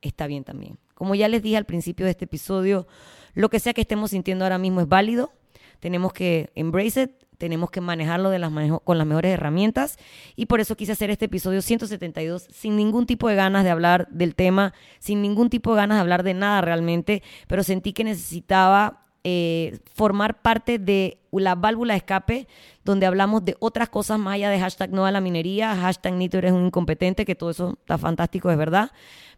está 0.00 0.26
bien 0.26 0.44
también 0.44 0.78
Como 0.94 1.14
ya 1.14 1.28
les 1.28 1.42
dije 1.42 1.56
al 1.56 1.64
principio 1.64 2.04
de 2.04 2.12
este 2.12 2.24
episodio, 2.24 2.86
lo 3.34 3.48
que 3.48 3.60
sea 3.60 3.74
que 3.74 3.82
estemos 3.82 4.10
sintiendo 4.10 4.44
ahora 4.44 4.58
mismo 4.58 4.80
es 4.80 4.88
válido. 4.88 5.32
Tenemos 5.80 6.12
que 6.12 6.50
embrace 6.54 7.02
it, 7.02 7.10
tenemos 7.38 7.70
que 7.70 7.80
manejarlo 7.80 8.30
de 8.30 8.38
las 8.38 8.52
con 8.84 8.98
las 8.98 9.06
mejores 9.06 9.32
herramientas. 9.32 9.96
Y 10.36 10.46
por 10.46 10.60
eso 10.60 10.76
quise 10.76 10.92
hacer 10.92 11.10
este 11.10 11.26
episodio 11.26 11.62
172 11.62 12.48
sin 12.50 12.76
ningún 12.76 13.06
tipo 13.06 13.28
de 13.28 13.36
ganas 13.36 13.64
de 13.64 13.70
hablar 13.70 14.08
del 14.10 14.34
tema, 14.34 14.74
sin 14.98 15.22
ningún 15.22 15.48
tipo 15.48 15.70
de 15.70 15.76
ganas 15.76 15.96
de 15.96 16.00
hablar 16.00 16.22
de 16.24 16.34
nada 16.34 16.60
realmente, 16.60 17.22
pero 17.46 17.62
sentí 17.62 17.92
que 17.92 18.04
necesitaba 18.04 19.07
eh, 19.24 19.78
formar 19.94 20.40
parte 20.40 20.78
de 20.78 21.18
la 21.32 21.54
válvula 21.54 21.94
de 21.94 21.98
escape 21.98 22.48
donde 22.84 23.06
hablamos 23.06 23.44
de 23.44 23.56
otras 23.58 23.88
cosas 23.88 24.18
más 24.18 24.34
allá 24.34 24.48
de 24.48 24.60
hashtag 24.60 24.90
no 24.90 25.06
a 25.06 25.12
la 25.12 25.20
minería, 25.20 25.74
hashtag 25.76 26.14
Nito 26.14 26.38
eres 26.38 26.52
un 26.52 26.66
incompetente, 26.66 27.24
que 27.24 27.34
todo 27.34 27.50
eso 27.50 27.76
está 27.80 27.98
fantástico, 27.98 28.50
es 28.50 28.56
verdad, 28.56 28.90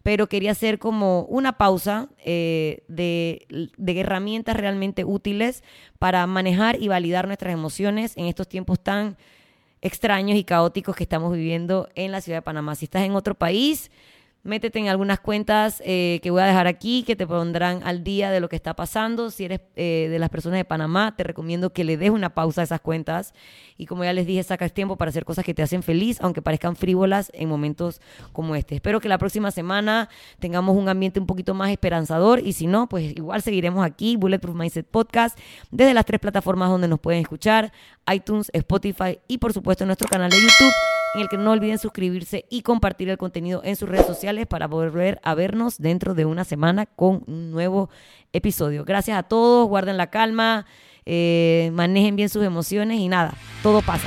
pero 0.02 0.28
quería 0.28 0.52
hacer 0.52 0.78
como 0.78 1.22
una 1.22 1.58
pausa 1.58 2.08
eh, 2.24 2.84
de, 2.88 3.46
de 3.76 4.00
herramientas 4.00 4.56
realmente 4.56 5.04
útiles 5.04 5.64
para 5.98 6.26
manejar 6.26 6.80
y 6.80 6.88
validar 6.88 7.26
nuestras 7.26 7.52
emociones 7.52 8.16
en 8.16 8.26
estos 8.26 8.48
tiempos 8.48 8.80
tan 8.80 9.16
extraños 9.82 10.38
y 10.38 10.44
caóticos 10.44 10.94
que 10.94 11.04
estamos 11.04 11.32
viviendo 11.32 11.88
en 11.94 12.12
la 12.12 12.20
ciudad 12.20 12.38
de 12.38 12.42
Panamá. 12.42 12.74
Si 12.74 12.84
estás 12.84 13.02
en 13.02 13.14
otro 13.14 13.34
país, 13.34 13.90
Métete 14.42 14.78
en 14.78 14.88
algunas 14.88 15.20
cuentas 15.20 15.82
eh, 15.84 16.18
que 16.22 16.30
voy 16.30 16.40
a 16.40 16.46
dejar 16.46 16.66
aquí 16.66 17.02
que 17.02 17.14
te 17.14 17.26
pondrán 17.26 17.82
al 17.84 18.02
día 18.02 18.30
de 18.30 18.40
lo 18.40 18.48
que 18.48 18.56
está 18.56 18.74
pasando. 18.74 19.30
Si 19.30 19.44
eres 19.44 19.60
eh, 19.76 20.08
de 20.10 20.18
las 20.18 20.30
personas 20.30 20.56
de 20.56 20.64
Panamá, 20.64 21.14
te 21.14 21.24
recomiendo 21.24 21.74
que 21.74 21.84
le 21.84 21.98
des 21.98 22.08
una 22.08 22.30
pausa 22.30 22.62
a 22.62 22.64
esas 22.64 22.80
cuentas. 22.80 23.34
Y 23.76 23.84
como 23.84 24.02
ya 24.02 24.14
les 24.14 24.26
dije, 24.26 24.42
sacas 24.42 24.72
tiempo 24.72 24.96
para 24.96 25.10
hacer 25.10 25.26
cosas 25.26 25.44
que 25.44 25.52
te 25.52 25.62
hacen 25.62 25.82
feliz, 25.82 26.22
aunque 26.22 26.40
parezcan 26.40 26.74
frívolas 26.74 27.30
en 27.34 27.50
momentos 27.50 28.00
como 28.32 28.56
este. 28.56 28.76
Espero 28.76 28.98
que 28.98 29.10
la 29.10 29.18
próxima 29.18 29.50
semana 29.50 30.08
tengamos 30.38 30.74
un 30.74 30.88
ambiente 30.88 31.20
un 31.20 31.26
poquito 31.26 31.52
más 31.52 31.70
esperanzador. 31.70 32.40
Y 32.40 32.54
si 32.54 32.66
no, 32.66 32.88
pues 32.88 33.12
igual 33.14 33.42
seguiremos 33.42 33.84
aquí, 33.84 34.16
Bulletproof 34.16 34.56
Mindset 34.56 34.86
Podcast, 34.86 35.38
desde 35.70 35.92
las 35.92 36.06
tres 36.06 36.18
plataformas 36.18 36.70
donde 36.70 36.88
nos 36.88 36.98
pueden 36.98 37.20
escuchar: 37.20 37.72
iTunes, 38.10 38.48
Spotify 38.54 39.18
y 39.28 39.36
por 39.36 39.52
supuesto 39.52 39.84
nuestro 39.84 40.08
canal 40.08 40.30
de 40.30 40.40
YouTube 40.40 40.99
en 41.14 41.20
el 41.22 41.28
que 41.28 41.36
no 41.36 41.52
olviden 41.52 41.78
suscribirse 41.78 42.46
y 42.50 42.62
compartir 42.62 43.08
el 43.08 43.18
contenido 43.18 43.62
en 43.64 43.76
sus 43.76 43.88
redes 43.88 44.06
sociales 44.06 44.46
para 44.46 44.66
volver 44.66 45.20
a 45.22 45.34
vernos 45.34 45.78
dentro 45.78 46.14
de 46.14 46.24
una 46.24 46.44
semana 46.44 46.86
con 46.86 47.24
un 47.26 47.50
nuevo 47.50 47.90
episodio. 48.32 48.84
Gracias 48.84 49.18
a 49.18 49.22
todos, 49.24 49.68
guarden 49.68 49.96
la 49.96 50.08
calma, 50.08 50.66
eh, 51.06 51.70
manejen 51.72 52.16
bien 52.16 52.28
sus 52.28 52.44
emociones 52.44 52.98
y 53.00 53.08
nada, 53.08 53.34
todo 53.62 53.82
pasa. 53.82 54.06